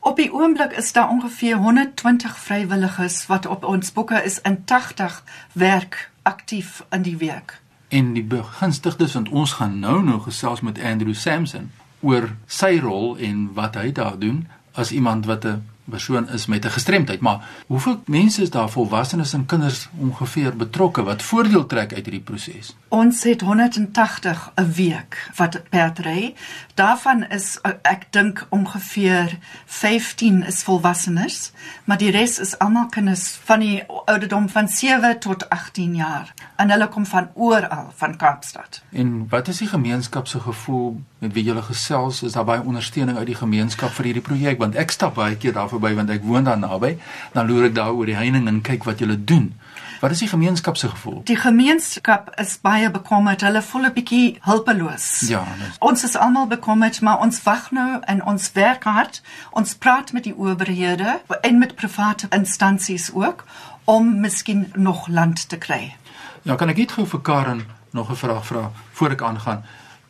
Op 0.00 0.16
die 0.16 0.32
oomblik 0.32 0.72
is 0.72 0.92
daar 0.92 1.08
ongeveer 1.08 1.56
120 1.56 2.38
vrywilligers 2.38 3.26
wat 3.26 3.46
op 3.46 3.64
ons 3.64 3.92
boeke 3.92 4.22
is 4.24 4.40
in 4.40 4.64
80 4.64 5.24
werk 5.52 6.10
aktief 6.22 6.84
in 6.90 7.02
die 7.02 7.16
werk. 7.16 7.60
En 7.88 8.12
die 8.12 8.24
begunstigdes 8.24 9.12
want 9.12 9.28
ons 9.28 9.52
gaan 9.52 9.78
nou 9.78 10.02
nou 10.04 10.20
gesels 10.20 10.60
met 10.60 10.82
Andrew 10.82 11.14
Samson 11.14 11.70
oor 12.00 12.30
sy 12.46 12.78
rol 12.78 13.16
en 13.18 13.52
wat 13.52 13.74
hy 13.74 13.92
daar 13.92 14.18
doen 14.18 14.48
as 14.72 14.90
iemand 14.90 15.26
wat 15.26 15.44
'n 15.44 15.68
persoon 15.90 16.28
is 16.28 16.46
met 16.46 16.64
'n 16.64 16.68
gestremdheid. 16.68 17.20
Maar 17.20 17.48
hoeveel 17.66 18.02
mense 18.06 18.42
is 18.42 18.50
daar 18.50 18.70
volwassenes 18.70 19.32
en 19.32 19.46
kinders 19.46 19.88
ongeveer 19.98 20.56
betrokke 20.56 21.02
wat 21.02 21.22
voordeel 21.22 21.66
trek 21.66 21.92
uit 21.92 22.04
hierdie 22.04 22.20
proses? 22.20 22.76
Ons 22.88 23.22
het 23.22 23.40
180 23.40 24.52
'n 24.54 24.72
week 24.72 25.30
wat 25.36 25.62
perdry. 25.68 26.34
Daarvan 26.74 27.28
is 27.28 27.58
ek 27.82 28.06
dink 28.10 28.46
ongeveer 28.48 29.38
15 29.66 30.42
is 30.46 30.62
volwassenes, 30.62 31.52
maar 31.84 31.98
die 31.98 32.10
res 32.10 32.38
is 32.38 32.58
almal 32.58 32.86
kinders 32.86 33.38
van 33.44 33.60
die 33.60 33.82
ouderdom 34.04 34.48
van 34.48 34.68
7 34.68 35.18
tot 35.18 35.48
18 35.48 35.94
jaar. 35.94 36.34
En 36.56 36.70
hulle 36.70 36.88
kom 36.88 37.06
van 37.06 37.28
oral 37.34 37.92
van 37.96 38.16
Kaapstad. 38.16 38.82
En 38.90 39.26
wat 39.28 39.48
is 39.48 39.58
die 39.58 39.68
gemeenskap 39.68 40.26
se 40.26 40.40
gevoel 40.40 41.00
met 41.18 41.32
wie 41.32 41.44
julle 41.44 41.62
gesels? 41.62 42.22
Is 42.22 42.32
daar 42.32 42.44
baie 42.44 42.62
ondersteuning 42.62 43.18
uit 43.18 43.26
die 43.26 43.34
gemeenskap 43.34 43.90
vir 43.90 44.04
hierdie 44.04 44.22
projek? 44.22 44.58
Want 44.58 44.74
ek 44.74 44.90
stap 44.90 45.14
baie 45.14 45.36
keer 45.36 45.52
daar 45.52 45.68
verby 45.80 45.96
want 45.96 46.10
ek 46.10 46.24
woon 46.24 46.44
daar 46.44 46.58
naby. 46.58 46.98
Dan 47.32 47.48
loer 47.48 47.70
ek 47.70 47.74
daar 47.74 47.92
oor 47.96 48.06
die 48.06 48.18
heining 48.18 48.48
en 48.48 48.60
kyk 48.60 48.84
wat 48.84 49.00
julle 49.00 49.16
doen. 49.16 49.54
Wat 50.00 50.10
is 50.10 50.22
die 50.22 50.28
gemeenskap 50.28 50.76
se 50.80 50.88
gevoel? 50.88 51.20
Die 51.28 51.36
gemeenskap 51.36 52.30
is 52.40 52.54
baie 52.60 52.88
bekommerd. 52.90 53.42
Hulle 53.44 53.62
voel 53.62 53.84
'n 53.86 53.92
bietjie 53.92 54.38
hulpeloos. 54.40 55.28
Ja, 55.28 55.44
dis 55.58 55.76
Ons 55.78 56.04
is 56.04 56.16
almal 56.16 56.46
bekommerd, 56.46 57.00
maar 57.00 57.20
ons 57.20 57.42
wag 57.42 57.70
nou 57.70 58.00
en 58.00 58.24
ons 58.24 58.52
werk 58.52 58.84
hard. 58.84 59.22
Ons 59.50 59.74
praat 59.74 60.12
met 60.12 60.24
die 60.24 60.34
owerhede 60.36 61.20
en 61.40 61.58
met 61.58 61.74
private 61.74 62.26
instansies 62.30 63.10
ook 63.12 63.44
om 63.84 64.20
miskien 64.20 64.72
nog 64.74 65.08
land 65.08 65.48
te 65.48 65.58
kry. 65.58 65.96
Ja, 66.42 66.54
kan 66.54 66.68
ek 66.68 66.76
net 66.76 66.92
gou 66.92 67.06
vir 67.06 67.20
Karen 67.20 67.66
nog 67.92 68.10
'n 68.10 68.16
vraag 68.16 68.46
vra 68.46 68.70
voor 68.92 69.10
ek 69.10 69.22
aangaan? 69.22 69.64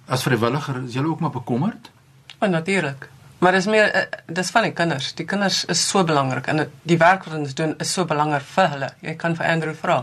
As 0.06 0.22
vrywilliger, 0.22 0.84
is 0.84 0.92
julle 0.92 1.08
ook 1.08 1.20
maar 1.20 1.30
bekommerd? 1.30 1.90
En 2.38 2.50
natuurlik. 2.50 3.08
Maar 3.40 3.52
dis 3.56 3.66
meer 3.66 3.94
uh, 3.96 4.02
dis 4.26 4.50
van 4.52 4.66
die 4.68 4.72
kinders. 4.76 5.14
Die 5.16 5.24
kinders 5.24 5.64
is 5.72 5.80
so 5.88 6.04
belangrik 6.04 6.46
en 6.52 6.66
die 6.82 6.98
werk 7.00 7.24
wat 7.24 7.38
ons 7.38 7.54
doen 7.56 7.72
is 7.80 7.92
so 7.92 8.04
belangrik 8.04 8.44
vir 8.52 8.68
hulle. 8.74 8.90
Jy 9.00 9.14
kan 9.20 9.36
vir 9.38 9.48
Andrew 9.48 9.72
vra. 9.74 10.02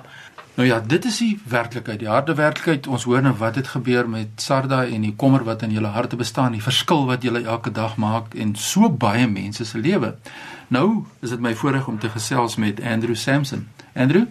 Nou 0.58 0.66
ja, 0.66 0.80
dit 0.80 1.06
is 1.06 1.20
die 1.22 1.36
werklikheid, 1.46 2.00
die 2.02 2.10
harde 2.10 2.34
werklikheid. 2.34 2.88
Ons 2.90 3.04
hoor 3.06 3.22
nou 3.22 3.36
wat 3.38 3.60
het 3.60 3.68
gebeur 3.76 4.10
met 4.10 4.42
Sarda 4.42 4.80
en 4.90 5.06
die 5.06 5.14
kommer 5.14 5.44
wat 5.46 5.62
in 5.62 5.76
julle 5.76 5.92
harte 5.94 6.18
bestaan, 6.18 6.58
die 6.58 6.64
verskil 6.66 7.06
wat 7.06 7.22
julle 7.22 7.44
elke 7.46 7.70
dag 7.72 7.94
maak 8.02 8.34
en 8.34 8.56
so 8.58 8.90
baie 8.90 9.28
mense 9.30 9.66
se 9.70 9.78
lewe. 9.78 10.16
Nou 10.74 11.06
is 11.22 11.30
dit 11.30 11.46
my 11.46 11.54
voorreg 11.56 11.86
om 11.88 12.00
te 12.02 12.10
gesels 12.10 12.58
met 12.58 12.82
Andrew 12.82 13.16
Samson. 13.16 13.68
Andrew, 13.94 14.26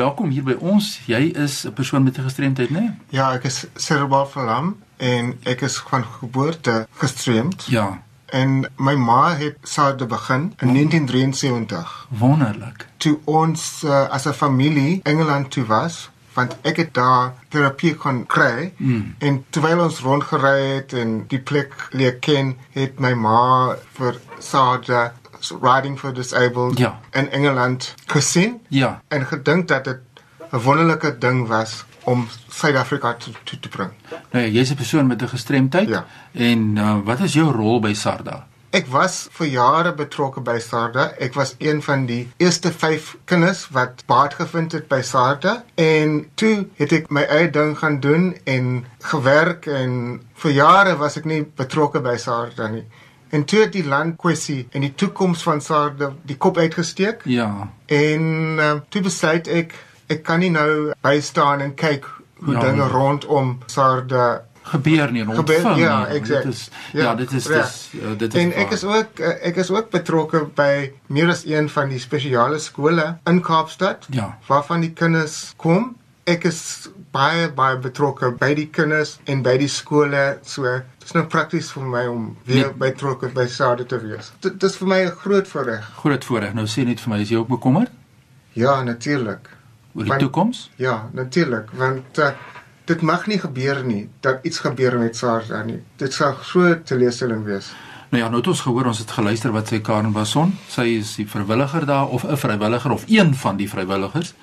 welkom 0.00 0.32
hier 0.32 0.48
by 0.48 0.56
ons. 0.64 0.94
Jy 1.04 1.36
is 1.44 1.66
'n 1.66 1.72
persoon 1.72 2.02
met 2.02 2.18
'n 2.18 2.22
gestremdheid, 2.22 2.70
né? 2.70 2.80
Nee? 2.80 2.90
Ja, 3.08 3.34
ek 3.34 3.44
is 3.44 3.66
cerebral 3.74 4.26
verlam 4.26 4.76
en 4.96 5.38
ek 5.44 5.60
is 5.60 5.76
van 5.76 6.04
geboorte 6.04 6.86
gestremd. 6.90 7.66
Ja, 7.68 8.00
En 8.26 8.66
my 8.76 8.94
ma 8.94 9.34
het 9.36 9.56
SARD 9.62 10.08
begin 10.08 10.54
in 10.58 10.72
1973 10.74 12.06
wonderlik. 12.08 12.86
toe 12.96 13.18
ons 13.24 13.82
uh, 13.84 14.08
as 14.08 14.24
'n 14.26 14.32
familie 14.32 15.00
Engeland 15.02 15.50
toe 15.50 15.64
was 15.64 16.10
want 16.32 16.56
ek 16.62 16.76
het 16.76 16.94
daar 16.94 17.32
terapie 17.48 17.94
kon 17.94 18.26
kry 18.26 18.72
Mm. 18.76 19.14
en 19.18 19.44
terwyl 19.50 19.80
ons 19.82 20.00
rondgery 20.00 20.74
het 20.74 20.92
en 20.92 21.24
die 21.28 21.38
plek 21.38 21.88
leer 21.90 22.14
ken 22.16 22.56
het 22.70 22.98
my 23.00 23.12
ma 23.14 23.74
vir 23.92 24.16
SARD 24.38 24.88
Riding 25.62 25.98
for 25.98 26.12
Disabled 26.14 26.78
Ja. 26.78 26.98
in 27.12 27.30
Engeland 27.30 27.94
gesien 28.06 28.60
Ja. 28.68 29.02
en 29.08 29.26
gedink 29.26 29.68
dat 29.68 29.84
dit 29.84 29.98
'n 30.52 30.58
wonderlike 30.58 31.18
ding 31.18 31.46
was 31.48 31.84
om 32.04 32.28
Suid-Afrika 32.48 33.14
toe, 33.14 33.32
toe 33.44 33.58
te 33.60 33.68
bring. 33.68 33.90
Nou 34.30 34.44
ja, 34.44 34.50
jy's 34.50 34.70
'n 34.70 34.74
persoon 34.76 35.06
met 35.06 35.22
'n 35.22 35.28
gestremdheid 35.28 35.88
Ja. 35.88 36.06
en 36.32 36.76
uh, 36.76 36.96
wat 37.04 37.20
is 37.20 37.32
jou 37.32 37.52
rol 37.52 37.80
by 37.80 37.92
SARDA? 37.94 38.46
Ek 38.70 38.86
was 38.86 39.28
vir 39.32 39.46
jare 39.46 39.94
betrokke 39.94 40.40
by 40.40 40.58
SARDA. 40.58 41.12
Ek 41.18 41.34
was 41.34 41.54
een 41.58 41.82
van 41.82 42.06
die 42.06 42.28
eerste 42.36 42.72
5 42.72 43.16
kinders 43.24 43.68
wat 43.70 44.02
baat 44.06 44.34
gevind 44.34 44.72
het 44.72 44.88
by 44.88 45.00
SARDA 45.02 45.64
en 45.74 46.26
toe 46.34 46.66
het 46.76 46.92
ek 46.92 47.10
my 47.10 47.22
eie 47.22 47.50
ding 47.50 47.78
gaan 47.78 48.00
doen 48.00 48.36
en 48.44 48.84
gewerk 49.00 49.66
en 49.66 50.20
vir 50.34 50.50
jare 50.50 50.96
was 50.96 51.16
ek 51.16 51.24
nie 51.24 51.42
betrokke 51.56 52.00
by 52.00 52.16
SARDA 52.16 52.68
nie. 52.68 52.84
En 53.30 53.44
toe 53.44 53.60
het 53.60 53.72
die 53.72 53.84
landkwessie 53.86 54.68
en 54.72 54.80
die 54.80 54.94
toekoms 54.94 55.42
van 55.42 55.60
SARDA 55.60 56.12
die 56.24 56.36
kop 56.36 56.56
uitgesteek 56.58 57.20
Ja. 57.24 57.68
en 57.86 58.56
uh, 58.58 58.72
toe 58.88 59.02
besluit 59.02 59.48
ek 59.48 59.74
ek 60.08 60.22
kan 60.22 60.38
nie 60.40 60.50
nou 60.50 60.92
bystaan 61.02 61.60
en 61.60 61.74
kyk 61.74 62.04
hoe 62.36 62.54
Ja. 62.54 62.60
ja, 62.60 62.66
dinge 62.70 62.88
rondom 62.88 63.58
SARDA 63.66 64.42
Gebeur 64.66 65.12
nie 65.12 65.22
rondvang 65.22 65.46
gebeur. 65.48 65.78
Ja, 65.78 66.06
exact. 66.06 66.42
Dit 66.44 66.52
is 66.54 66.70
ja, 66.92 67.14
dit 67.14 67.32
is 67.32 67.46
reg. 67.46 67.62
dis 67.66 67.88
ja, 68.02 68.14
dit 68.18 68.34
is 68.34 68.40
En 68.42 68.52
ek 68.52 68.64
waar. 68.64 68.72
is 68.72 68.84
ook 68.84 69.18
eh, 69.18 69.46
ek 69.48 69.56
is 69.56 69.70
ook 69.70 69.90
betrokke 69.90 70.44
by 70.54 70.92
meer 71.06 71.28
as 71.30 71.44
een 71.46 71.68
van 71.70 71.88
die 71.88 71.98
spesiale 71.98 72.58
skole 72.58 73.16
in 73.26 73.40
Kaapstad 73.40 74.06
Ja. 74.10 74.38
waarvan 74.48 74.80
die 74.80 74.90
kinders 74.92 75.52
kom. 75.56 75.96
Ek 76.26 76.44
is 76.44 76.88
baie 77.12 77.48
baie 77.54 77.76
betrokke 77.78 78.32
by 78.38 78.54
die 78.54 78.66
kinders 78.66 79.18
en 79.24 79.42
by 79.42 79.56
die 79.56 79.68
skole. 79.68 80.38
So 80.42 80.62
dit 80.62 81.04
is 81.04 81.12
nou 81.14 81.24
prakties 81.26 81.70
vir 81.72 81.82
my 81.84 82.06
om 82.06 82.36
weer 82.44 82.66
Nee. 82.66 82.90
betrokke 82.90 83.28
by 83.28 83.46
SADA 83.46 83.84
te 83.84 83.98
wees. 84.00 84.32
Dit 84.40 84.58
dis 84.60 84.76
vir 84.76 84.88
my 84.88 85.00
'n 85.04 85.10
groot 85.10 85.46
voorreg. 85.48 85.84
groot 85.96 86.24
voorreg. 86.24 86.54
Nou 86.54 86.66
sê 86.66 86.84
net 86.84 87.00
vir 87.00 87.10
my, 87.14 87.20
is 87.22 87.28
jy 87.30 87.36
ook 87.36 87.48
bekommerd 87.48 87.90
Ja, 88.52 88.82
natuurlik. 88.82 89.48
Oor 89.96 90.04
die 90.04 90.12
Want- 90.12 90.20
toekoms? 90.20 90.70
Ja, 90.76 91.08
natuurlik, 91.12 91.70
want 91.72 92.18
uh, 92.18 92.30
dit 92.86 93.02
mag 93.02 93.26
nie 93.26 93.38
gebeur 93.42 93.82
nie 93.84 94.08
dat 94.20 94.44
iets 94.46 94.58
gebeur 94.62 94.98
met 94.98 95.16
SARS 95.16 95.48
nie. 95.66 95.80
Dit 95.98 96.12
sou 96.14 96.30
groot 96.34 96.84
teleurstelling 96.86 97.44
wees. 97.44 97.72
Nou 98.12 98.22
ja, 98.22 98.28
nou 98.28 98.38
het 98.38 98.46
ons 98.52 98.60
gehoor, 98.60 98.86
ons 98.86 98.98
het 99.02 99.10
geluister 99.10 99.50
wat 99.52 99.72
sê 99.72 99.80
Karen 99.82 100.12
Bason. 100.12 100.52
Sy 100.70 100.84
is 101.00 101.16
die 101.18 101.26
vrywilliger 101.26 101.86
daar 101.86 102.06
of 102.08 102.24
'n 102.24 102.36
vrywilliger 102.36 102.92
of 102.92 103.04
een 103.08 103.34
van 103.34 103.56
die 103.56 103.68
vrywilligers 103.68 104.34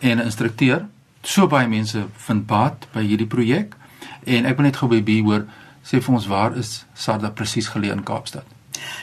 en 0.00 0.18
'n 0.18 0.24
instrukteur. 0.24 0.86
So 1.22 1.46
baie 1.46 1.68
mense 1.68 2.04
vind 2.16 2.46
baat 2.46 2.86
by 2.92 3.02
hierdie 3.02 3.26
projek 3.26 3.74
en 4.24 4.44
ek 4.44 4.56
wil 4.56 4.64
net 4.64 4.76
gou 4.76 4.88
by 4.88 5.02
B 5.02 5.24
hoor 5.24 5.44
sê 5.84 6.02
vir 6.02 6.14
ons 6.14 6.26
waar 6.26 6.56
is 6.56 6.84
Sarda 6.94 7.30
presies 7.30 7.68
geleë 7.68 7.92
in 7.92 8.02
Kaapstad? 8.02 8.44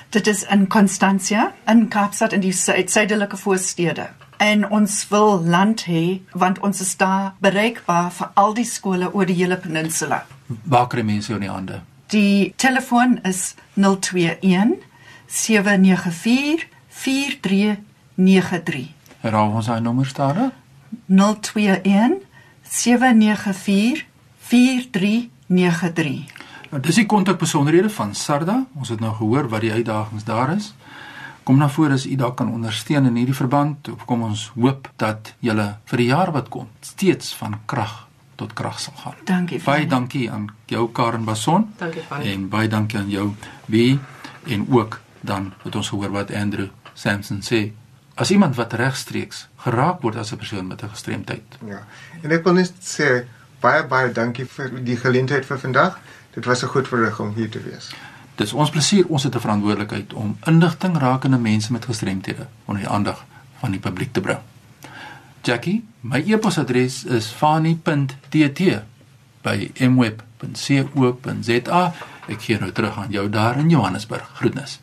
Dit 0.10 0.28
is 0.28 0.44
in 0.44 0.68
Constantia, 0.68 1.54
in 1.68 1.88
Kaapstad 1.88 2.34
in 2.34 2.42
die 2.42 2.52
suid 2.54 2.92
suidelike 2.92 3.38
voorstede. 3.38 4.08
En 4.38 4.70
ons 4.70 5.08
wil 5.10 5.44
land 5.44 5.86
hê 5.88 6.22
want 6.32 6.60
ons 6.60 6.82
is 6.82 6.98
daar 6.98 7.34
bereikbaar 7.40 8.12
vir 8.12 8.30
al 8.34 8.54
die 8.54 8.66
skole 8.66 9.14
oor 9.14 9.26
die 9.26 9.36
hele 9.36 9.58
peninsula. 9.58 10.26
Waar 10.64 10.88
kry 10.88 11.02
mense 11.02 11.28
jou 11.32 11.40
in 11.40 11.48
die 11.48 11.54
hande? 11.54 11.82
Die 12.14 12.54
telefoon 12.56 13.20
is 13.24 13.56
021 13.74 14.76
794 15.28 16.68
4393. 16.88 18.94
Herhaal 19.22 19.52
ons 19.52 19.66
daai 19.66 19.82
nommer 19.82 20.06
stadig. 20.06 20.52
021 21.08 22.14
794 22.62 24.06
4393. 24.38 26.34
Nou, 26.70 26.82
dis 26.82 26.96
die 26.96 27.06
kontakbesonderhede 27.06 27.90
van 27.90 28.16
Sarda. 28.16 28.66
Ons 28.76 28.90
het 28.90 29.00
nou 29.00 29.16
gehoor 29.16 29.50
wat 29.50 29.62
die 29.62 29.72
uitdagings 29.72 30.24
daar 30.28 30.56
is. 30.56 30.74
Kom 31.46 31.60
na 31.62 31.68
vore 31.70 31.94
as 31.94 32.08
u 32.10 32.16
daar 32.18 32.34
kan 32.34 32.50
ondersteun 32.50 33.06
in 33.06 33.16
hierdie 33.20 33.36
verband. 33.38 33.90
Kom 34.10 34.24
ons 34.26 34.48
hoop 34.56 34.88
dat 34.98 35.36
julle 35.46 35.68
vir 35.86 36.02
die 36.02 36.08
jaar 36.08 36.32
wat 36.34 36.48
kom 36.50 36.72
steeds 36.82 37.36
van 37.38 37.60
krag 37.70 38.08
tot 38.36 38.54
krag 38.58 38.80
sal 38.82 38.96
gaan. 38.98 39.20
Dankie. 39.30 39.60
Baie 39.64 39.86
dankie 39.88 40.26
aan 40.32 40.48
jou 40.66 40.88
Karen 40.92 41.24
Bason. 41.26 41.68
Dankie, 41.78 42.02
Fanny. 42.02 42.32
En 42.34 42.48
baie 42.50 42.68
dankie 42.68 43.00
aan 43.00 43.10
jou 43.14 43.28
wie 43.70 44.00
en 44.50 44.66
ook 44.74 45.00
dan 45.22 45.54
het 45.62 45.76
ons 45.76 45.90
gehoor 45.94 46.10
wat 46.18 46.34
Andrew 46.34 46.68
Samson 46.94 47.44
sê. 47.46 47.62
As 48.16 48.32
iemand 48.32 48.58
wat 48.58 48.74
regstreeks 48.74 49.46
geraak 49.68 50.02
word 50.02 50.18
as 50.18 50.34
'n 50.34 50.42
persoon 50.42 50.68
met 50.68 50.82
'n 50.82 50.90
gestremdheid. 50.90 51.58
Ja. 51.68 51.86
En 52.22 52.32
ek 52.32 52.44
wil 52.44 52.54
net 52.54 52.74
sê 52.82 53.26
baie 53.60 53.86
baie 53.86 54.12
dankie 54.12 54.46
vir 54.46 54.84
die 54.84 54.98
geleentheid 54.98 55.46
vir 55.46 55.60
vandag. 55.60 56.00
Dit 56.34 56.46
was 56.46 56.64
'n 56.64 56.68
goed 56.68 56.88
voorreg 56.88 57.20
om 57.20 57.34
hier 57.34 57.50
te 57.50 57.62
wees. 57.62 57.94
Dis 58.36 58.54
ons 58.54 58.70
plesier, 58.70 59.06
ons 59.08 59.24
het 59.24 59.36
'n 59.36 59.40
verantwoordelikheid 59.40 60.14
om 60.14 60.38
inligting 60.46 60.98
rakende 60.98 61.38
mense 61.38 61.72
met 61.72 61.86
gestremthede 61.86 62.48
onder 62.66 62.84
die 62.84 62.92
aandag 62.92 63.26
van 63.60 63.72
die 63.72 63.80
publiek 63.80 64.14
te 64.14 64.22
bring. 64.22 64.40
Jackie, 65.42 65.86
my 66.02 66.24
e-posadres 66.26 67.04
is 67.04 67.28
fani.tt 67.28 68.62
by 69.42 69.72
mweb.co.za. 69.80 71.94
Ek 72.28 72.42
gee 72.42 72.58
nou 72.60 72.72
terug 72.72 72.98
aan 72.98 73.14
jou 73.14 73.30
daar 73.30 73.58
in 73.58 73.70
Johannesburg. 73.70 74.30
Groetnis. 74.34 74.80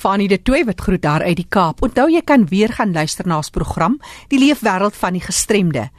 Fanie 0.00 0.28
de 0.28 0.42
Tooi 0.42 0.64
wat 0.64 0.80
groet 0.80 1.02
daar 1.02 1.22
uit 1.22 1.36
die 1.36 1.48
Kaap. 1.48 1.82
Onthou 1.82 2.08
jy 2.08 2.22
kan 2.24 2.46
weer 2.48 2.72
gaan 2.72 2.92
luister 2.92 3.26
na 3.28 3.36
ons 3.36 3.52
program 3.52 3.98
Die 4.28 4.38
Leefwêreld 4.40 4.96
van 4.96 5.12
die 5.12 5.24
Gestremde. 5.24 5.90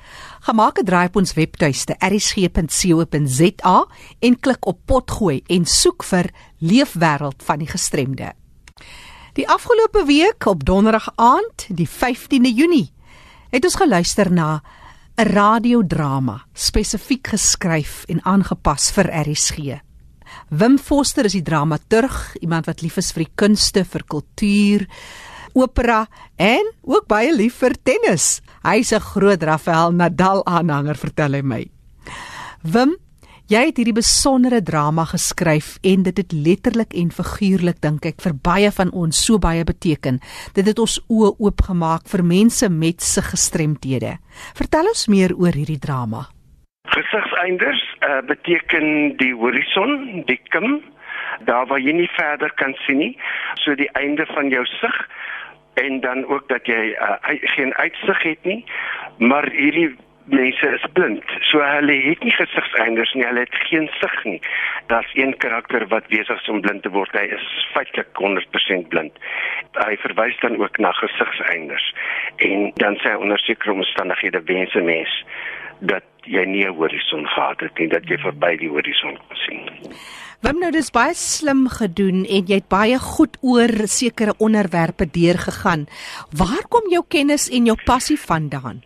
Gemaak 0.42 0.80
'n 0.80 0.86
draai 0.86 1.08
op 1.08 1.16
ons 1.16 1.34
webtuiste 1.34 1.96
erisg.co.za 2.00 3.88
en 4.20 4.40
klik 4.40 4.66
op 4.66 4.80
potgooi 4.86 5.44
en 5.48 5.66
soek 5.66 6.04
vir 6.04 6.30
Leefwêreld 6.58 7.44
van 7.44 7.60
die 7.60 7.68
Gestremde. 7.68 8.34
Die 9.34 9.50
afgelope 9.50 10.06
week 10.06 10.46
op 10.46 10.66
donderdag 10.66 11.12
aand, 11.16 11.68
die 11.70 11.90
15de 11.90 12.54
Junie, 12.56 12.92
het 13.50 13.64
ons 13.64 13.76
geluister 13.76 14.32
na 14.32 14.64
'n 15.18 15.24
radiodrama 15.24 16.46
spesifiek 16.54 17.28
geskryf 17.28 18.04
en 18.08 18.26
aangepas 18.26 18.92
vir 18.92 19.06
RSG. 19.14 19.82
Wim 20.50 20.80
Foster 20.80 21.26
is 21.26 21.32
die 21.32 21.42
dramaturg, 21.42 22.36
iemand 22.40 22.66
wat 22.66 22.82
lief 22.82 22.98
is 22.98 23.12
vir 23.12 23.24
die 23.24 23.34
kunste, 23.36 23.86
vir 23.86 24.04
kultuur, 24.04 24.88
opera 25.54 26.08
en 26.36 26.74
ook 26.82 27.08
baie 27.08 27.36
lief 27.36 27.56
vir 27.56 27.76
tennis. 27.84 28.42
Hy's 28.62 28.94
'n 28.94 29.02
groot 29.02 29.42
Rafael 29.44 29.92
Nadal 29.92 30.46
aanhanger, 30.46 30.96
vertel 30.96 31.34
hy 31.34 31.42
my. 31.42 31.64
Wim, 32.62 32.94
jy 33.50 33.66
het 33.66 33.78
hierdie 33.78 33.98
besondere 33.98 34.62
drama 34.62 35.06
geskryf 35.06 35.80
en 35.82 36.04
dit 36.04 36.18
het 36.18 36.32
letterlik 36.32 36.94
en 36.94 37.10
figuurlik 37.10 37.82
dink 37.82 38.06
ek 38.06 38.22
vir 38.22 38.34
baie 38.38 38.70
van 38.72 38.92
ons 38.94 39.18
so 39.26 39.40
baie 39.40 39.64
beteken. 39.64 40.20
Dit 40.54 40.68
het 40.68 40.78
ons 40.78 41.00
oë 41.10 41.42
oopgemaak 41.42 42.06
vir 42.06 42.24
mense 42.24 42.70
met 42.70 43.02
se 43.02 43.22
gestremthede. 43.22 44.20
Vertel 44.54 44.86
ons 44.94 45.08
meer 45.08 45.34
oor 45.34 45.58
hierdie 45.58 45.82
drama. 45.82 46.30
Gesigseinders 46.86 47.82
uh, 48.06 48.22
beteken 48.22 49.18
die 49.18 49.34
horison, 49.34 50.22
die 50.28 50.40
kim, 50.54 50.84
daar 51.50 51.66
waar 51.66 51.82
jy 51.82 51.94
nie 51.98 52.10
verder 52.14 52.54
kan 52.62 52.78
sien 52.86 52.98
nie, 52.98 53.18
so 53.56 53.74
die 53.74 53.90
einde 53.98 54.26
van 54.36 54.54
jou 54.54 54.66
sig 54.66 55.08
en 55.74 56.00
dan 56.00 56.26
ook 56.28 56.48
dat 56.48 56.66
jy 56.66 56.96
uh, 56.96 57.16
geen 57.56 57.76
uitsig 57.76 58.24
het 58.24 58.44
nie, 58.44 58.66
maar 59.18 59.50
hierdie 59.50 59.96
mense 60.26 60.68
is 60.68 60.86
blind. 60.94 61.24
So 61.50 61.60
hulle 61.60 61.96
het 62.06 62.24
nie 62.24 62.34
gesigseinders 62.36 63.14
nie, 63.14 63.26
hulle 63.26 63.46
het 63.46 63.56
geen 63.68 63.90
sig 64.00 64.24
nie. 64.24 64.42
Daar's 64.88 65.12
een 65.14 65.38
karakter 65.38 65.88
wat 65.88 66.08
besig 66.08 66.42
is 66.42 66.50
om 66.50 66.62
blind 66.62 66.84
te 66.84 66.90
word. 66.90 67.16
Hy 67.18 67.28
is 67.36 67.48
feitelik 67.74 68.22
100% 68.22 68.88
blind. 68.94 69.18
Hy 69.80 69.98
verwys 70.04 70.40
dan 70.40 70.58
ook 70.62 70.78
na 70.78 70.92
gesigseinders. 70.92 71.94
En 72.36 72.72
dan 72.84 73.00
sê 73.02 73.14
hy 73.14 73.18
onder 73.24 73.40
sekere 73.40 73.74
omstandighede 73.74 74.44
wens 74.46 74.76
'n 74.76 74.86
mens 74.86 75.24
dat 75.80 76.04
jy 76.26 76.46
nie 76.46 76.66
'n 76.66 76.76
horison 76.76 77.28
gehad 77.28 77.60
het 77.60 77.78
nie, 77.80 77.88
dat 77.88 78.04
jy 78.06 78.18
verby 78.18 78.58
die 78.58 78.70
horison 78.70 79.18
kon 79.18 79.38
sien. 79.46 79.70
Wim 80.42 80.60
nou 80.60 80.72
dis 80.72 80.90
baie 80.90 81.14
slim 81.14 81.68
gedoen 81.70 82.24
en 82.26 82.48
jy 82.50 82.56
het 82.56 82.70
baie 82.70 82.98
goed 82.98 83.38
oor 83.42 83.70
sekere 83.86 84.34
onderwerpe 84.40 85.06
deurgegaan. 85.06 85.86
Waar 86.34 86.66
kom 86.70 86.90
jou 86.90 87.04
kennis 87.08 87.50
en 87.50 87.66
jou 87.66 87.78
passie 87.86 88.18
vandaan? 88.20 88.82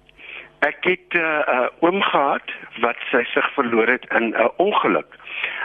Ek 0.60 0.84
het 0.84 1.14
'n 1.14 1.18
uh, 1.18 1.44
uh, 1.48 1.68
oom 1.80 2.02
gehad 2.02 2.52
wat 2.82 2.98
sy 3.12 3.24
sig 3.24 3.48
verloor 3.54 3.88
het 3.88 4.06
in 4.12 4.36
'n 4.36 4.52
ongeluk. 4.58 5.16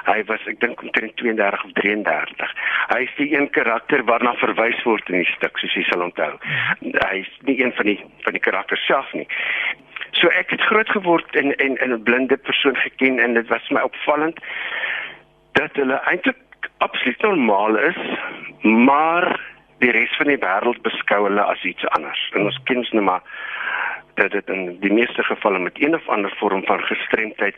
Hy 0.04 0.24
was 0.24 0.46
ek 0.46 0.60
dink 0.60 0.82
omtrent 0.82 1.16
32 1.16 1.64
of 1.64 1.72
33. 1.72 2.54
Hy 2.88 3.00
is 3.02 3.14
die 3.16 3.34
een 3.36 3.50
karakter 3.50 4.04
waarna 4.04 4.34
verwys 4.34 4.82
word 4.82 5.08
in 5.08 5.22
die 5.22 5.32
stuk, 5.36 5.58
soos 5.58 5.74
jy 5.74 5.82
sal 5.82 6.02
onthou. 6.02 6.32
Hy 6.80 7.16
is 7.20 7.30
nie 7.48 7.60
een 7.62 7.72
van 7.72 7.86
die 7.86 8.00
van 8.24 8.32
die 8.32 8.40
karakters 8.46 8.86
self 8.86 9.12
nie. 9.12 9.26
So 10.12 10.28
ek 10.28 10.50
het 10.50 10.60
groot 10.60 10.88
geword 10.88 11.36
en 11.36 11.56
en 11.56 11.76
in 11.76 11.92
'n 11.92 12.02
blinde 12.02 12.36
persoon 12.36 12.76
geken 12.76 13.18
en 13.18 13.34
dit 13.34 13.48
was 13.48 13.68
my 13.68 13.80
opvallend 13.80 14.38
dat 15.52 15.70
hulle 15.72 16.00
eintlik 16.04 16.36
absoluut 16.78 17.22
normaal 17.22 17.76
is, 17.76 18.00
maar 18.62 19.40
die 19.78 19.90
res 19.90 20.16
van 20.16 20.26
die 20.26 20.40
wêreld 20.40 20.82
beskou 20.82 21.22
hulle 21.28 21.42
as 21.42 21.62
iets 21.64 21.86
anders. 21.96 22.30
En 22.34 22.44
ons 22.48 22.60
ken 22.64 22.86
nou 22.90 23.04
maar 23.04 23.22
dat 24.14 24.30
dit 24.30 24.48
in 24.48 24.78
die 24.80 24.92
meeste 24.92 25.22
gevalle 25.22 25.58
met 25.58 25.82
een 25.82 25.94
of 25.94 26.08
ander 26.08 26.32
vorm 26.36 26.64
van 26.64 26.80
gestremdheid 26.80 27.56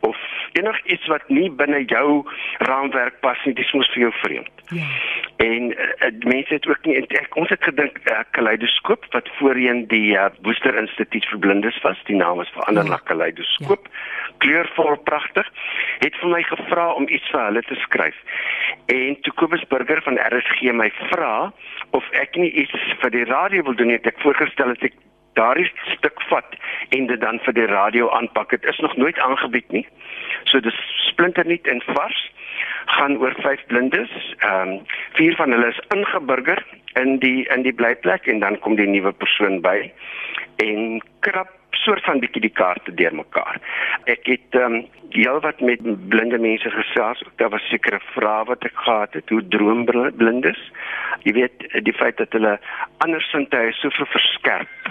of 0.00 0.16
enigiets 0.52 1.06
wat 1.06 1.28
nie 1.28 1.50
binne 1.50 1.82
jou 1.86 2.22
raamwerk 2.58 3.20
pas 3.24 3.38
nie, 3.46 3.54
dis 3.54 3.72
mos 3.76 3.90
vir 3.94 4.06
jou 4.06 4.12
vreemd. 4.20 4.64
Ja. 4.74 4.86
En 5.44 5.70
uh, 5.72 6.10
mense 6.28 6.54
het 6.54 6.66
ook 6.68 6.84
nie 6.86 6.96
ek, 7.00 7.36
ons 7.40 7.48
het 7.48 7.62
gedink 7.64 7.98
'n 7.98 8.12
uh, 8.12 8.22
kaleidoskoop 8.36 9.06
wat 9.14 9.30
voorheen 9.38 9.86
die 9.92 10.16
uh, 10.16 10.28
Booster 10.42 10.76
Instituut 10.78 11.26
vir 11.26 11.38
Blindes 11.38 11.80
was, 11.82 11.98
die 12.04 12.16
naam 12.16 12.40
is 12.40 12.52
verander 12.56 12.84
ja. 12.84 12.90
na 12.90 13.00
kaleidoskoop. 13.04 13.88
Ja. 13.88 14.34
Kleurvol 14.38 14.96
pragtig. 15.04 15.48
Het 15.98 16.16
vir 16.16 16.28
my 16.28 16.42
gevra 16.42 16.92
om 16.92 17.08
iets 17.08 17.28
vir 17.30 17.44
hulle 17.44 17.62
te 17.62 17.74
skryf. 17.74 18.16
En 18.86 19.20
toe 19.20 19.32
Kobus 19.32 19.66
Burger 19.68 20.02
van 20.02 20.18
RSG 20.18 20.72
my 20.72 20.90
vra 21.10 21.52
of 21.90 22.10
ek 22.10 22.36
nie 22.36 22.50
iets 22.50 22.72
vir 23.02 23.10
die 23.10 23.24
radio 23.24 23.62
wil 23.62 23.74
doen 23.74 23.86
nie, 23.86 23.96
het 23.96 24.06
ek 24.06 24.22
voorgestel 24.22 24.74
dat 24.74 24.82
ek 24.90 24.94
daardie 25.38 25.70
stuk 25.96 26.22
vat 26.28 26.56
en 26.88 27.06
dit 27.06 27.20
dan 27.20 27.38
vir 27.44 27.54
die 27.54 27.68
radio 27.70 28.10
aanpak. 28.10 28.50
Dit 28.50 28.64
is 28.64 28.78
nog 28.78 28.96
nooit 28.96 29.18
aangebied 29.18 29.70
nie. 29.70 29.86
So 30.44 30.60
dis 30.60 30.76
splinternuut 31.10 31.66
en 31.66 31.82
vars 31.94 32.30
gaan 32.86 33.16
oor 33.18 33.34
vyf 33.44 33.66
blindes. 33.66 34.10
Ehm 34.38 34.68
um, 34.68 34.80
vier 35.18 35.36
van 35.36 35.52
hulle 35.52 35.68
is 35.68 35.80
ingeburger 35.94 36.64
in 37.00 37.18
die 37.18 37.46
in 37.54 37.62
die 37.62 37.74
blyplek 37.74 38.26
en 38.26 38.40
dan 38.40 38.58
kom 38.58 38.76
die 38.76 38.88
nuwe 38.88 39.12
persoon 39.12 39.60
by 39.60 39.92
en 40.56 41.00
krap 41.20 41.59
soort 41.70 42.04
van 42.04 42.20
bietjie 42.20 42.42
die 42.42 42.54
kaarte 42.62 42.94
deurmekaar. 42.94 43.60
Ek 44.04 44.26
het 44.26 44.58
ehm 44.58 44.80
um, 44.80 44.88
heelwat 45.10 45.60
met 45.60 45.80
blinde 46.08 46.38
mense 46.38 46.70
gesels. 46.70 47.22
Daar 47.36 47.50
was 47.50 47.66
sekere 47.68 47.98
vrae 48.14 48.44
wat 48.46 48.64
ek 48.64 48.76
gehad 48.78 49.14
het. 49.18 49.28
Hoe 49.28 49.42
droom 49.48 49.84
blindes? 50.16 50.60
Jy 51.26 51.32
weet 51.32 51.66
die 51.82 51.96
feit 51.98 52.16
dat 52.16 52.32
hulle 52.32 52.58
andersins 52.98 53.50
hy 53.50 53.70
so 53.80 53.90
verskerp 53.90 54.90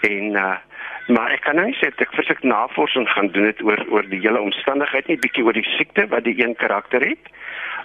en 0.00 0.32
uh 0.36 0.56
maar 1.06 1.30
ek 1.30 1.44
kan 1.46 1.54
nou 1.54 1.68
nie 1.68 1.76
sê 1.78 1.92
ek 2.02 2.14
verseker 2.18 2.48
navorsing 2.50 3.06
gaan 3.12 3.28
doen 3.34 3.46
dit 3.46 3.60
oor 3.62 3.78
oor 3.94 4.06
die 4.10 4.18
hele 4.24 4.40
omstandigheid 4.42 5.06
nie 5.06 5.18
bietjie 5.22 5.44
oor 5.46 5.54
die 5.54 5.68
siekte 5.76 6.06
wat 6.10 6.26
die 6.26 6.34
een 6.40 6.56
karakter 6.58 7.04
het 7.06 7.30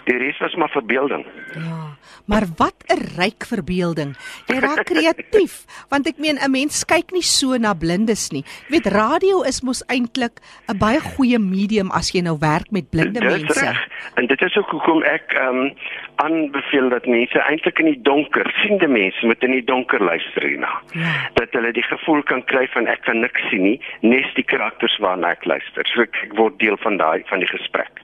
Die 0.03 0.17
res 0.17 0.37
was 0.41 0.55
maar 0.55 0.69
verbeelding. 0.73 1.25
Ja, 1.53 1.95
maar 2.25 2.45
wat 2.57 2.73
'n 2.87 3.01
ryk 3.17 3.45
verbeelding. 3.45 4.17
Jy 4.47 4.57
raak 4.59 4.85
kreatief, 4.85 5.65
want 5.93 6.07
ek 6.07 6.17
meen 6.17 6.39
'n 6.41 6.51
mens 6.51 6.85
kyk 6.85 7.11
nie 7.11 7.21
so 7.21 7.57
na 7.57 7.73
blindes 7.73 8.31
nie. 8.31 8.43
Jy 8.67 8.81
weet 8.81 8.87
radio 8.93 9.41
is 9.41 9.61
mos 9.61 9.83
eintlik 9.87 10.41
'n 10.67 10.77
baie 10.77 10.99
goeie 10.99 11.39
medium 11.39 11.91
as 11.91 12.11
jy 12.11 12.21
nou 12.21 12.37
werk 12.39 12.71
met 12.71 12.89
blinde 12.89 13.19
dit 13.19 13.29
mense. 13.29 13.59
Reg. 13.59 13.87
En 14.15 14.25
dit 14.27 14.41
is 14.41 14.57
ook 14.57 14.69
hoekom 14.69 15.03
ek 15.03 15.33
ehm 15.33 15.55
um, 15.55 15.73
aanbeveel 16.15 16.89
dat 16.89 17.05
mense 17.05 17.39
eintlik 17.39 17.79
in 17.79 17.85
die 17.85 18.01
donker, 18.01 18.45
siende 18.61 18.87
mense 18.87 19.25
moet 19.25 19.43
in 19.43 19.51
die 19.51 19.63
donker 19.63 20.03
luister 20.03 20.43
hierna. 20.43 20.81
Ja. 20.93 21.29
Dat 21.33 21.49
hulle 21.51 21.71
die 21.73 21.83
gevoel 21.83 22.23
kan 22.23 22.43
kry 22.43 22.67
van 22.67 22.87
ek 22.87 23.01
kan 23.01 23.19
niks 23.19 23.41
sien 23.49 23.63
nie, 23.63 23.81
nes 24.01 24.33
die 24.33 24.45
karakters 24.45 24.97
waarna 24.97 25.31
ek 25.31 25.45
luister. 25.45 25.85
So 25.87 26.01
ek, 26.01 26.15
ek 26.23 26.37
word 26.37 26.59
deel 26.59 26.77
van 26.77 26.97
daai 26.97 27.23
van 27.25 27.39
die 27.39 27.49
gesprek 27.49 28.01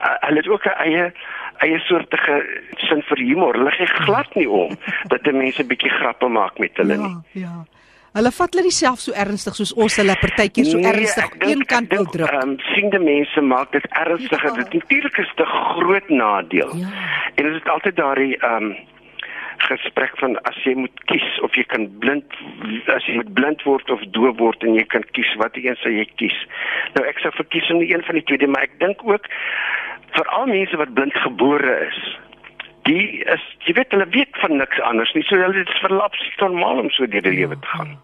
uh, 0.00 0.16
hulle 0.26 0.36
het 0.36 0.48
ook 0.48 0.64
'n 0.64 0.78
eie 0.86 1.12
eie 1.64 1.78
soortige 1.86 2.40
sin 2.88 3.02
vir 3.08 3.22
humor. 3.22 3.58
Hulle 3.58 3.70
gee 3.76 3.86
glad 4.06 4.34
nie 4.34 4.48
om 4.48 4.74
dat 5.12 5.24
die 5.24 5.36
mense 5.36 5.64
bietjie 5.64 5.92
grappe 6.00 6.28
maak 6.28 6.58
met 6.58 6.76
hulle 6.82 6.98
nie. 7.00 7.14
Ja, 7.32 7.46
ja. 7.46 7.64
Hulle 8.14 8.30
vat 8.30 8.54
hulle 8.54 8.70
self 8.70 9.00
so 9.02 9.14
ernstig 9.18 9.56
soos 9.58 9.72
ons 9.74 9.96
hulle 9.98 10.14
partykeer 10.20 10.68
so 10.68 10.78
nee, 10.78 10.86
ernstig 10.86 11.32
dink, 11.32 11.46
een 11.50 11.62
kant 11.70 11.94
wil 11.96 12.06
druk. 12.14 12.30
Ehm 12.30 12.54
um, 12.54 12.56
sien 12.70 12.92
die 12.92 13.02
mense 13.02 13.42
maak 13.42 13.72
dit 13.74 13.86
ernstiger. 13.90 14.52
Ja. 14.52 14.56
Dit 14.62 14.74
natuurlik 14.78 15.18
is 15.18 15.32
'n 15.36 15.50
groot 15.74 16.08
nadeel. 16.08 16.76
Ja. 16.78 16.90
En 17.34 17.44
dit 17.44 17.54
is 17.54 17.70
altyd 17.76 17.96
daardie 17.96 18.36
ehm 18.38 18.70
um, 18.70 18.76
gesprek 19.64 20.18
van 20.18 20.36
as 20.48 20.56
jy 20.64 20.74
moet 20.74 21.04
kies 21.10 21.40
of 21.46 21.54
jy 21.56 21.64
kan 21.64 21.86
blind 21.98 22.38
as 22.94 23.06
jy 23.08 23.16
moet 23.16 23.32
blind 23.34 23.62
word 23.66 23.90
of 23.90 24.02
doof 24.16 24.38
word 24.38 24.62
en 24.62 24.74
jy 24.74 24.84
kan 24.94 25.04
kies 25.16 25.30
watter 25.40 25.64
een 25.64 25.78
sal 25.82 25.90
jy 25.90 26.06
kies. 26.20 26.38
Nou 26.94 27.06
ek 27.06 27.18
sou 27.18 27.32
verkies 27.34 27.70
om 27.70 27.82
een 27.82 28.04
van 28.06 28.14
die 28.14 28.24
twee, 28.30 28.46
maar 28.46 28.68
ek 28.68 28.78
dink 28.78 29.02
ook 29.02 29.26
veral 30.16 30.46
mense 30.50 30.78
wat 30.80 30.94
blind 30.94 31.16
gebore 31.26 31.76
is. 31.88 32.00
Die 32.88 33.24
is 33.34 33.44
jy 33.66 33.76
weet 33.78 33.94
hulle 33.96 34.08
weet 34.12 34.40
van 34.42 34.58
niks 34.60 34.80
anders 34.80 35.12
nie. 35.16 35.24
So 35.28 35.40
hulle 35.40 35.62
is 35.64 35.78
verlaps 35.84 36.24
normaal 36.42 36.84
om 36.84 36.90
so 36.94 37.06
deur 37.06 37.24
die 37.24 37.38
lewe 37.40 37.58
te 37.60 37.72
gaan. 37.76 37.94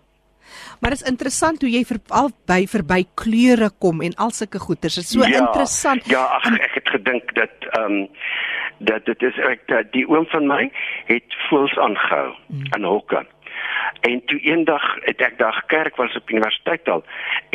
Maar 0.81 0.95
dit 0.95 1.03
is 1.03 1.11
interessant 1.11 1.61
hoe 1.61 1.71
jy 1.71 1.83
veral 1.85 2.31
by 2.49 2.63
verby 2.73 3.03
kleure 3.21 3.69
kom 3.85 4.01
en 4.05 4.15
al 4.17 4.33
sulke 4.33 4.59
goeters. 4.63 4.97
Dit 4.97 5.05
is 5.05 5.13
so 5.13 5.27
ja, 5.27 5.43
interessant. 5.43 6.07
Ja, 6.09 6.25
ach, 6.39 6.49
ek 6.57 6.79
het 6.81 6.95
gedink 6.97 7.35
dat 7.37 7.69
ehm 7.77 8.01
um, 8.01 8.07
dat 8.89 9.05
dit 9.05 9.23
is 9.29 9.37
ek 9.45 9.67
dat 9.69 9.91
die 9.93 10.07
oom 10.09 10.25
van 10.33 10.47
my 10.49 10.71
het 11.11 11.35
voels 11.49 11.75
aangehou 11.77 12.31
hmm. 12.49 12.65
in 12.79 12.87
Hokke. 12.89 13.27
En 14.09 14.23
toe 14.25 14.39
eendag 14.41 14.85
het 15.07 15.21
ek 15.21 15.39
daar 15.39 15.63
kerk 15.67 15.97
was 15.97 16.17
op 16.17 16.31
universiteit 16.31 16.89
al 16.89 17.05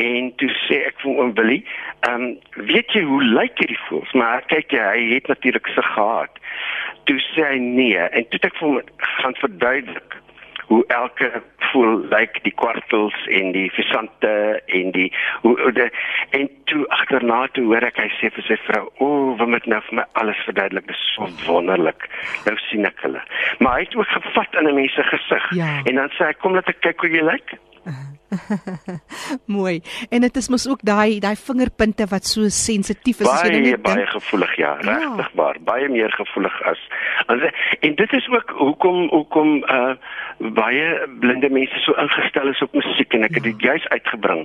en 0.01 0.31
toe 0.35 0.49
sê 0.65 0.81
ek 0.89 0.99
vir 1.03 1.21
oom 1.21 1.33
Willie, 1.37 1.63
ehm 2.07 2.27
um, 2.27 2.65
weet 2.69 2.93
jy 2.93 3.01
hoe 3.07 3.23
lyk 3.23 3.57
hierdie 3.61 3.81
voels? 3.87 4.11
Maar 4.13 4.45
kyk 4.51 4.75
jy, 4.75 4.83
hy 4.83 5.07
het 5.13 5.27
natuurlik 5.31 5.67
se 5.73 5.81
gehad. 5.81 6.43
Toe 7.09 7.17
sê 7.31 7.49
hy 7.53 7.57
nee 7.61 7.97
en 7.97 8.29
toe 8.29 8.39
ek 8.41 8.59
vir 8.59 8.67
hom 8.67 8.79
gaan 8.97 9.41
verduidelik 9.41 10.19
hoe 10.67 10.83
elke 10.87 11.29
voel 11.71 11.99
lyk 12.01 12.13
like 12.13 12.43
die 12.43 12.53
kwartels 12.61 13.17
en 13.39 13.51
die 13.55 13.67
visante 13.75 14.33
en 14.79 14.91
die 14.95 15.09
hoe 15.41 15.71
de, 15.77 15.89
en 16.37 16.49
toe 16.71 16.87
agterna 16.97 17.45
toe 17.57 17.65
hoor 17.69 17.85
ek 17.89 17.99
hy 18.01 18.07
sê 18.19 18.31
vir 18.37 18.47
sy 18.49 18.57
vrou 18.67 18.85
o 18.87 19.09
oh, 19.09 19.35
wat 19.39 19.51
moet 19.53 19.69
nou 19.71 19.81
vir 19.89 19.99
my 20.01 20.07
alles 20.21 20.41
verduidelik 20.47 20.87
dis 20.91 21.05
so 21.13 21.29
wonderlik 21.45 22.09
nou 22.47 22.55
sien 22.69 22.87
ek 22.89 23.05
hulle 23.05 23.21
maar 23.59 23.77
hy 23.77 23.85
het 23.87 23.95
ook 23.99 24.11
gevat 24.17 24.59
in 24.61 24.69
'n 24.71 24.75
mens 24.81 24.97
se 24.97 25.07
gesig 25.11 25.51
ja. 25.61 25.71
en 25.85 26.01
dan 26.01 26.11
sê 26.17 26.31
hy 26.31 26.37
kom 26.41 26.57
laat 26.57 26.69
ek 26.73 26.81
kyk 26.87 27.05
hoe 27.05 27.13
jy 27.13 27.23
lyk 27.23 27.33
like. 27.51 27.74
Mooi. 29.57 29.81
En 30.09 30.21
dit 30.21 30.35
is 30.35 30.49
mos 30.49 30.67
ook 30.69 30.81
daai 30.81 31.19
daai 31.19 31.35
vingerpunte 31.37 32.07
wat 32.09 32.25
so 32.25 32.49
sensitief 32.49 33.21
is 33.21 33.29
as 33.29 33.45
jy 33.45 33.61
net 33.61 33.83
baie 33.85 34.05
gevoelig 34.09 34.55
ja, 34.57 34.75
ja. 34.81 34.97
regtig 34.97 35.29
waar, 35.39 35.59
baie 35.69 35.89
meer 35.89 36.11
gevoelig 36.17 36.55
as. 36.71 36.81
En, 37.27 37.45
en 37.79 37.95
dit 37.95 38.13
is 38.13 38.29
ook 38.29 38.55
hoekom 38.57 39.09
hoekom 39.13 39.57
uh 39.63 39.95
baie 40.37 40.87
blinde 41.19 41.49
mense 41.49 41.79
so 41.79 41.95
ingestel 42.01 42.49
is 42.51 42.61
op 42.65 42.73
musiek 42.75 43.13
en 43.15 43.23
ek 43.23 43.37
het 43.39 43.45
dit 43.47 43.61
ja. 43.61 43.71
juis 43.71 43.87
uitgebring 43.93 44.43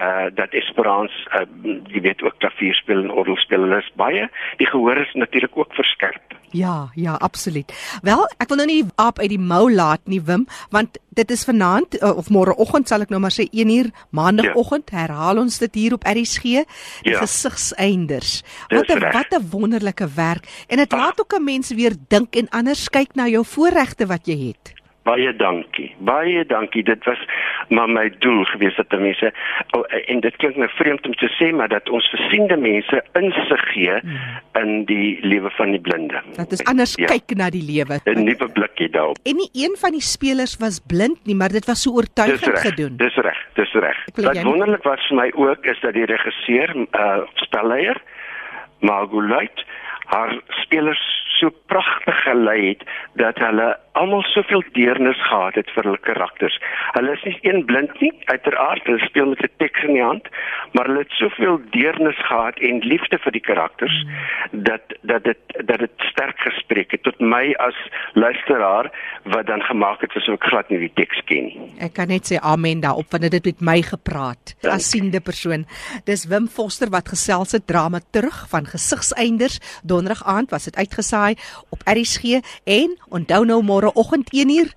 uh 0.00 0.28
dat 0.38 0.54
Esperance 0.56 1.26
uh 1.36 1.44
jy 1.92 2.00
weet 2.08 2.22
ook 2.22 2.38
klavier 2.38 2.74
speel 2.74 3.02
en 3.04 3.12
orgel 3.12 3.36
speel 3.44 3.68
is 3.76 3.92
baie 4.00 4.30
die 4.62 4.70
gehoor 4.70 4.96
is 5.02 5.12
natuurlik 5.14 5.58
ook 5.58 5.74
verskerp. 5.74 6.36
Ja, 6.56 6.90
ja, 6.94 7.14
absoluut. 7.20 7.72
Wel, 8.02 8.22
ek 8.40 8.48
wil 8.48 8.60
nou 8.62 8.68
nie 8.68 8.84
aap 9.02 9.20
uit 9.20 9.32
die 9.32 9.40
mou 9.40 9.66
laat 9.72 10.00
nie, 10.08 10.22
Wim, 10.24 10.46
want 10.72 10.96
dit 11.16 11.32
is 11.32 11.44
vanaand 11.48 11.98
uh, 11.98 12.12
of 12.16 12.30
môreoggend 12.32 12.88
sal 12.88 13.04
ek 13.04 13.12
nou 13.12 13.20
maar 13.24 13.34
sê 13.34 13.46
1 13.48 13.72
uur 13.72 13.90
maandagooggend 14.16 14.92
ja. 14.92 15.02
herhaal 15.02 15.40
ons 15.40 15.58
dit 15.62 15.78
hier 15.80 15.96
op 15.96 16.04
RSG 16.08 16.64
die 17.06 17.14
ja. 17.14 17.20
gesigseinders. 17.24 18.40
Wat 18.72 18.92
'n 18.92 19.04
wat 19.12 19.32
'n 19.32 19.48
wonderlike 19.50 20.08
werk 20.16 20.48
en 20.68 20.80
dit 20.80 20.92
laat 20.92 21.20
ook 21.20 21.36
'n 21.36 21.44
mens 21.44 21.72
weer 21.72 21.96
dink 22.08 22.36
en 22.36 22.48
anders 22.48 22.88
kyk 22.88 23.14
na 23.14 23.28
jou 23.28 23.44
voorregte 23.44 24.06
wat 24.06 24.26
jy 24.26 24.52
het. 24.52 24.76
Baie 25.06 25.32
dankie. 25.38 25.88
Baie 25.98 26.44
dankie. 26.46 26.82
Dit 26.86 27.04
was 27.06 27.20
maar 27.68 27.90
my 27.90 28.08
doel 28.18 28.44
gewees 28.52 28.76
dat 28.76 28.98
mense 28.98 29.32
oh, 29.76 29.84
en 30.06 30.20
dit 30.24 30.36
klink 30.42 30.58
nou 30.60 30.68
vreemd 30.74 31.06
om 31.06 31.14
te 31.14 31.28
sê 31.38 31.52
maar 31.54 31.70
dat 31.72 31.88
ons 31.94 32.08
versiende 32.14 32.56
mense 32.60 33.02
insig 33.18 33.64
gee 33.72 33.98
hmm. 34.00 34.18
in 34.62 34.84
die 34.90 35.18
lewe 35.22 35.50
van 35.58 35.74
die 35.76 35.80
blinde. 35.80 36.22
Dat 36.36 36.52
is 36.52 36.64
anders 36.64 36.94
ja. 36.98 37.10
kyk 37.12 37.36
na 37.38 37.50
die 37.54 37.64
lewe. 37.64 38.00
'n 38.04 38.24
Nuwe 38.26 38.48
blikkie 38.58 38.90
daarop. 38.90 39.18
En 39.22 39.38
nie 39.38 39.50
een 39.54 39.76
van 39.78 39.94
die 39.94 40.02
spelers 40.02 40.56
was 40.62 40.80
blind 40.80 41.18
nie, 41.26 41.36
maar 41.38 41.54
dit 41.54 41.66
was 41.66 41.82
so 41.82 41.94
oortuigend 41.94 42.58
gedoen. 42.58 42.96
Dis 42.96 43.14
reg. 43.14 43.38
Dis 43.54 43.72
reg. 43.72 44.04
Wat 44.14 44.42
wonderlik 44.42 44.82
was 44.82 45.06
vir 45.08 45.16
my 45.22 45.30
ook 45.34 45.66
is 45.66 45.80
dat 45.80 45.94
die 45.94 46.04
regisseur, 46.04 46.74
uh 46.92 47.22
spelleier 47.46 48.02
Margot 48.80 49.24
Luit 49.24 49.64
haar 50.06 50.40
spelers 50.62 51.02
so 51.38 51.50
pragtig 51.66 52.22
gelei 52.22 52.68
het 52.68 52.84
dat 53.14 53.38
hulle 53.42 53.68
almal 54.00 54.22
soveel 54.22 54.62
deernis 54.76 55.20
gehad 55.28 55.56
het 55.58 55.70
vir 55.74 55.88
hulle 55.88 56.02
karakters. 56.08 56.56
Hulle 56.96 57.14
is 57.16 57.24
nie 57.24 57.38
een 57.48 57.64
blind 57.68 57.94
nie, 58.00 58.12
uiteraard, 58.32 58.84
hulle 58.88 59.08
speel 59.08 59.32
met 59.32 59.42
'n 59.42 59.52
teks 59.62 59.84
in 59.88 59.94
die 59.94 60.04
hand, 60.04 60.28
maar 60.72 60.86
hulle 60.86 61.04
het 61.04 61.16
soveel 61.22 61.60
deernis 61.70 62.18
gehad 62.28 62.58
en 62.58 62.80
liefde 62.92 63.18
vir 63.18 63.32
die 63.32 63.46
karakters 63.48 63.96
dat 64.52 64.82
dat 65.02 65.24
dit 65.24 65.38
dat 65.64 65.78
dit 65.78 65.90
sterk 66.10 66.38
gespreek 66.38 66.90
het 66.90 67.02
tot 67.02 67.20
my 67.20 67.54
as 67.58 67.78
luisteraar 68.12 68.90
wat 69.24 69.46
dan 69.46 69.62
gemaak 69.62 70.00
het 70.00 70.16
asof 70.16 70.34
ek 70.34 70.48
glad 70.50 70.70
nie 70.70 70.78
die 70.78 70.92
teks 70.94 71.22
ken 71.24 71.44
nie. 71.44 71.70
Ek 71.80 71.94
kan 71.94 72.08
net 72.08 72.28
sê 72.28 72.40
amen 72.42 72.80
daarop 72.80 73.10
want 73.10 73.22
dit 73.22 73.32
het 73.32 73.44
met 73.44 73.60
my 73.60 73.82
gepraat 73.82 74.54
as 74.62 74.90
siende 74.90 75.20
persoon. 75.20 75.66
Dis 76.04 76.26
Wim 76.30 76.48
Foster 76.48 76.90
wat 76.90 77.08
gesels 77.08 77.52
het 77.52 77.66
drama 77.66 78.00
terug 78.10 78.46
van 78.48 78.66
gesigseinders 78.66 79.60
donderdag 79.82 80.24
aand 80.24 80.50
was 80.50 80.64
dit 80.64 80.76
uitgesaai 80.76 81.34
op 81.70 81.80
RSG 81.86 82.40
en 82.64 82.96
onthou 83.08 83.44
nou 83.44 83.62
môre 83.62 83.85
môreoggend 83.86 84.30
1uur 84.34 84.68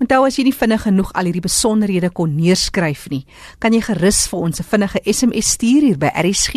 Onthou 0.00 0.24
as 0.26 0.36
jy 0.38 0.44
nie 0.48 0.56
vinnig 0.56 0.82
genoeg 0.86 1.10
al 1.14 1.26
hierdie 1.28 1.44
besonderhede 1.44 2.10
kon 2.16 2.32
neerskryf 2.34 3.02
nie, 3.12 3.24
kan 3.60 3.72
jy 3.76 3.82
gerus 3.84 4.28
vir 4.30 4.40
ons 4.46 4.60
'n 4.60 4.68
vinnige 4.70 5.00
SMS 5.04 5.46
stuur 5.56 5.82
hier 5.86 5.98
by 5.98 6.10
RSG 6.16 6.54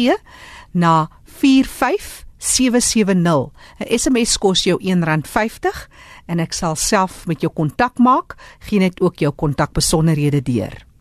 na 0.73 1.07
45770. 1.25 3.51
'n 3.79 3.99
SMS 3.99 4.37
kos 4.37 4.63
jou 4.63 4.77
R1.50 4.79 5.87
en 6.27 6.39
ek 6.39 6.53
sal 6.53 6.75
self 6.75 7.27
met 7.27 7.41
jou 7.41 7.53
kontak 7.53 7.97
maak, 7.97 8.35
gee 8.59 8.79
net 8.79 9.01
ook 9.01 9.19
jou 9.19 9.31
kontakbesonderhede 9.31 10.41
deur. 10.41 10.92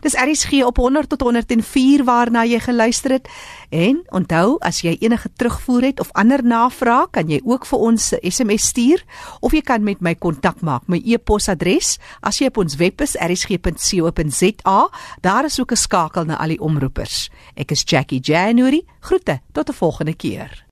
Dis 0.00 0.14
RSG 0.14 0.64
op 0.64 0.76
100 0.76 1.08
tot 1.08 1.20
104 1.20 2.04
waarna 2.04 2.44
jy 2.44 2.60
geluister 2.60 3.10
het. 3.10 3.28
En 3.70 4.02
onthou, 4.10 4.56
as 4.60 4.80
jy 4.82 4.96
enige 5.00 5.30
terugvoer 5.36 5.82
het 5.82 6.00
of 6.00 6.12
ander 6.12 6.44
navrae, 6.44 7.06
kan 7.10 7.28
jy 7.28 7.40
ook 7.44 7.66
vir 7.66 7.78
ons 7.78 8.12
'n 8.12 8.30
SMS 8.30 8.66
stuur 8.66 9.04
of 9.40 9.52
jy 9.52 9.60
kan 9.60 9.82
met 9.82 10.00
my 10.00 10.14
kontak 10.14 10.60
maak. 10.60 10.82
My 10.88 11.02
e-posadres, 11.04 11.98
as 12.20 12.38
jy 12.38 12.46
op 12.46 12.56
ons 12.56 12.76
web 12.76 13.00
is 13.00 13.16
rsg.co.za, 13.16 14.88
daar 15.20 15.44
is 15.44 15.60
ook 15.60 15.72
'n 15.72 15.76
skakel 15.76 16.24
na 16.24 16.36
al 16.36 16.48
die 16.48 16.60
omroepers. 16.60 17.30
Ek 17.54 17.70
is 17.70 17.82
Jackie 17.84 18.20
January. 18.20 18.84
Groete 19.00 19.40
tot 19.52 19.68
'n 19.68 19.72
volgende 19.72 20.14
keer. 20.14 20.64